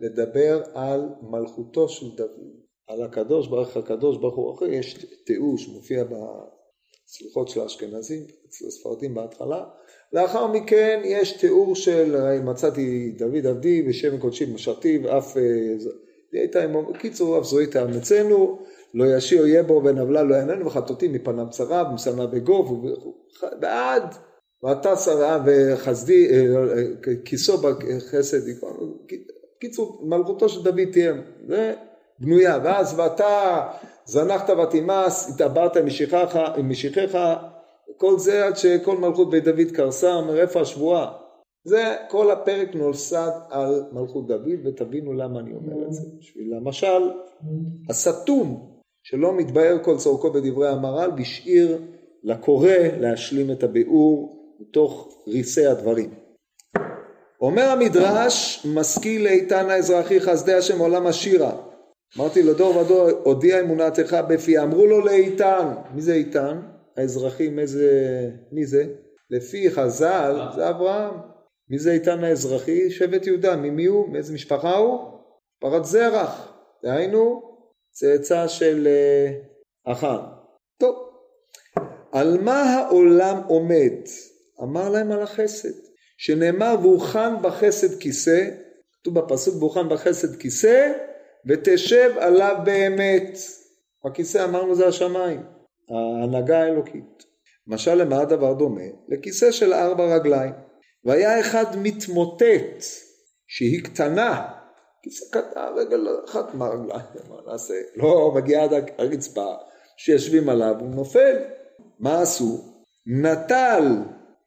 לדבר 0.00 0.62
על 0.74 1.08
מלכותו 1.22 1.88
של 1.88 2.16
דוד, 2.16 2.52
על 2.88 3.02
הקדוש 3.02 3.48
ברוך 3.48 3.76
הקדוש 3.76 4.16
ברוך 4.16 4.36
הוא, 4.36 4.54
אחרי 4.54 4.76
יש 4.76 5.06
תיאור 5.26 5.58
שמופיע 5.58 6.04
בסליחות 6.04 7.48
של 7.48 7.60
האשכנזים, 7.60 8.22
אצל 8.48 8.66
הספרדים 8.66 9.14
בהתחלה, 9.14 9.64
לאחר 10.12 10.46
מכן 10.46 11.00
יש 11.04 11.32
תיאור 11.32 11.74
של 11.74 12.16
מצאתי 12.40 13.14
דוד 13.18 13.46
עבדי 13.46 13.82
בשם 13.82 14.18
קודשי 14.18 14.46
משרתי 14.54 14.98
ואף 14.98 15.36
קיצור 16.98 17.38
אף 17.38 17.44
זוהית 17.44 17.76
אמצנו 17.76 18.58
לא 18.94 19.16
ישיר 19.16 19.46
יהיה 19.46 19.62
בו 19.62 19.82
ונבלה 19.84 20.22
לא 20.22 20.34
יעננו 20.34 20.66
וחטאתי 20.66 21.08
מפניו 21.08 21.46
צרה 21.50 21.90
ומשנא 21.90 22.26
בגוב 22.26 22.86
ועד 23.62 24.14
ואתה 24.62 24.96
שרה 24.96 25.44
וחסדי 25.46 26.28
כיסו 27.24 27.58
בחסד 27.58 28.40
קיצור 29.60 30.00
מלכותו 30.04 30.48
של 30.48 30.62
דוד 30.62 30.90
תהיה 30.92 31.14
בנויה 32.18 32.58
ואז 32.64 32.98
ואתה 32.98 33.60
זנחת 34.04 34.50
ותימס 34.50 35.30
התעברת 35.34 35.76
עם 36.56 36.68
משיחיך 36.68 37.16
כל 37.96 38.18
זה 38.18 38.46
עד 38.46 38.56
שכל 38.56 38.96
מלכות 38.96 39.30
בית 39.30 39.44
דוד 39.44 39.70
קרסה, 39.72 40.14
אומר 40.14 40.40
איפה 40.40 40.60
השבועה? 40.60 41.12
זה 41.64 41.96
כל 42.08 42.30
הפרק 42.30 42.74
נולסד 42.74 43.30
על 43.50 43.84
מלכות 43.92 44.26
דוד 44.26 44.58
ותבינו 44.64 45.12
למה 45.12 45.40
אני 45.40 45.54
אומר 45.54 45.86
את 45.86 45.92
זה. 45.92 46.02
בשביל 46.18 46.54
המשל 46.54 47.10
הסתום 47.90 48.70
שלא 49.02 49.36
מתבאר 49.36 49.76
כל 49.82 49.96
צורכו 49.96 50.30
בדברי 50.30 50.68
המהר"ל 50.68 51.10
והשאיר 51.16 51.78
לקורא 52.24 52.72
להשלים 53.00 53.50
את 53.50 53.62
הביאור 53.62 54.36
מתוך 54.60 55.22
ריסי 55.28 55.66
הדברים. 55.66 56.10
אומר 57.40 57.62
המדרש 57.62 58.66
משכיל 58.74 59.26
איתן 59.26 59.70
האזרחי 59.70 60.20
חסדי 60.20 60.54
השם 60.54 60.78
עולם 60.78 61.06
השירה 61.06 61.52
אמרתי 62.18 62.42
לדור 62.42 62.76
ודור 62.76 63.10
הודיע 63.24 63.60
אמונתך 63.60 64.16
בפי 64.28 64.58
אמרו 64.58 64.86
לו 64.86 65.00
לאיתן 65.00 65.68
מי 65.94 66.02
זה 66.02 66.14
איתן? 66.14 66.60
האזרחים 66.96 67.58
איזה, 67.58 67.90
מי 68.52 68.66
זה? 68.66 68.84
לפי 69.30 69.70
חז"ל 69.70 70.40
זה 70.54 70.70
אברהם. 70.70 71.14
מי 71.68 71.78
זה 71.78 71.92
איתן 71.92 72.24
האזרחי? 72.24 72.90
שבט 72.90 73.26
יהודה. 73.26 73.56
ממי 73.56 73.84
הוא? 73.84 74.08
מאיזה 74.08 74.34
משפחה 74.34 74.76
הוא? 74.76 75.00
פרת 75.60 75.84
זרח. 75.84 76.52
דהיינו 76.82 77.42
צאצא 77.92 78.48
של 78.48 78.88
אחן. 79.84 80.16
טוב. 80.78 80.96
על 82.12 82.38
מה 82.40 82.62
העולם 82.62 83.42
עומד? 83.48 83.92
אמר 84.62 84.88
להם 84.88 85.12
על 85.12 85.22
החסד. 85.22 85.72
שנאמר 86.18 86.76
והוכן 86.82 87.42
בחסד 87.42 87.98
כיסא, 88.00 88.50
כתוב 88.92 89.18
בפסוק 89.20 89.54
והוכן 89.62 89.88
בחסד 89.88 90.36
כיסא 90.36 90.92
ותשב 91.46 92.10
עליו 92.18 92.56
באמת. 92.64 93.38
הכיסא 94.04 94.44
אמרנו 94.44 94.74
זה 94.74 94.86
השמיים. 94.86 95.55
ההנהגה 95.90 96.58
האלוקית. 96.58 97.24
משל 97.66 97.94
למה 97.94 98.20
הדבר 98.20 98.52
דומה? 98.52 98.82
לכיסא 99.08 99.52
של 99.52 99.72
ארבע 99.72 100.14
רגליים. 100.14 100.52
והיה 101.04 101.40
אחד 101.40 101.64
מתמוטט, 101.76 102.84
שהיא 103.48 103.84
קטנה, 103.84 104.48
כיסא 105.02 105.24
קטן, 105.30 105.72
רגל 105.76 106.06
אחת 106.24 106.54
מהרגליים, 106.54 107.00
מה 107.28 107.52
נעשה? 107.52 107.74
לא 107.96 108.32
מגיע 108.34 108.62
עד 108.62 108.72
הרצפה, 108.98 109.54
שיושבים 109.96 110.48
עליו, 110.48 110.74
הוא 110.80 110.88
נופל. 110.88 111.36
מה 112.00 112.22
עשו? 112.22 112.58
נטל 113.06 113.82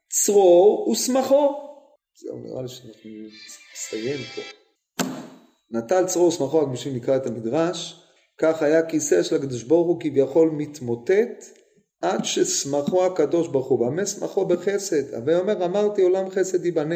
צרור 0.10 0.90
ושמחו. 0.90 1.54
זהו, 2.16 2.38
נראה 2.38 2.62
לי 2.62 2.68
שאנחנו 2.68 3.12
נסיים 3.74 4.20
פה. 4.36 4.42
נטל 5.72 6.06
צרור 6.06 6.28
ושמחו, 6.28 6.60
רק 6.60 6.68
בשביל 6.68 6.96
נקרא 6.96 7.16
את 7.16 7.26
המדרש, 7.26 8.09
כך 8.42 8.62
היה 8.62 8.82
כיסא 8.82 9.24
של 9.24 9.36
הקדוש 9.36 9.64
ברוך 9.64 9.88
הוא 9.88 10.00
כביכול 10.00 10.50
מתמוטט 10.50 11.46
עד 12.02 12.26
ששמחו 12.26 13.06
הקדוש 13.06 13.48
ברוך 13.48 13.68
הוא, 13.68 13.88
במה 13.88 14.06
שמחו 14.06 14.46
בחסד? 14.46 15.14
הווי 15.14 15.36
אומר 15.36 15.66
אמרתי 15.66 16.02
עולם 16.02 16.30
חסד 16.30 16.66
ייבנה. 16.66 16.96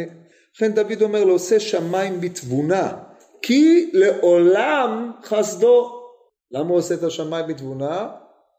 לכן 0.56 0.72
דוד 0.72 1.02
אומר 1.02 1.24
לו 1.24 1.40
שמיים 1.40 2.22
בתבונה 2.22 3.04
כי 3.42 3.92
לעולם 3.94 5.12
חסדו. 5.24 6.04
למה 6.52 6.70
הוא 6.70 6.78
עושה 6.78 6.96
את 6.96 7.04
השמיים 7.04 7.48
בתבונה? 7.48 8.10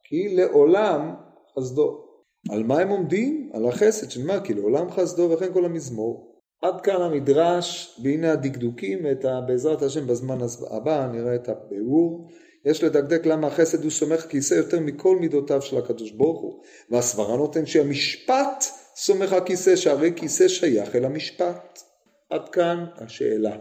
כי 0.05 0.37
לעולם 0.37 1.15
חסדו. 1.59 2.05
על 2.51 2.63
מה 2.63 2.79
הם 2.79 2.89
עומדים? 2.89 3.51
על 3.55 3.69
החסד 3.69 4.23
מה? 4.23 4.41
כי 4.41 4.55
לעולם 4.55 4.91
חסדו 4.91 5.31
וכן 5.31 5.53
כל 5.53 5.65
המזמור. 5.65 6.35
עד 6.63 6.81
כאן 6.81 7.03
המדרש 7.03 7.99
והנה 8.03 8.33
הדקדוקים, 8.33 9.07
ה, 9.25 9.41
בעזרת 9.41 9.83
השם 9.83 10.07
בזמן 10.07 10.39
הבא 10.71 11.07
נראה 11.13 11.35
את 11.35 11.49
הביאור. 11.49 12.29
יש 12.65 12.85
לדקדק 12.85 13.27
למה 13.27 13.47
החסד 13.47 13.83
הוא 13.83 13.91
סומך 13.91 14.21
כיסא 14.21 14.55
יותר 14.55 14.81
מכל 14.81 15.17
מידותיו 15.17 15.63
של 15.63 15.79
הקדוש 15.79 16.11
ברוך 16.11 16.41
הוא. 16.41 16.63
והסברה 16.91 17.37
נותן 17.37 17.67
שהמשפט 17.67 18.65
סומך 18.97 19.33
הכיסא 19.33 19.77
שהרי 19.77 20.13
כיסא 20.17 20.49
שייך 20.49 20.97
אל 20.97 21.05
המשפט. 21.05 21.83
עד 22.31 22.49
כאן 22.49 22.85
השאלה 22.97 23.57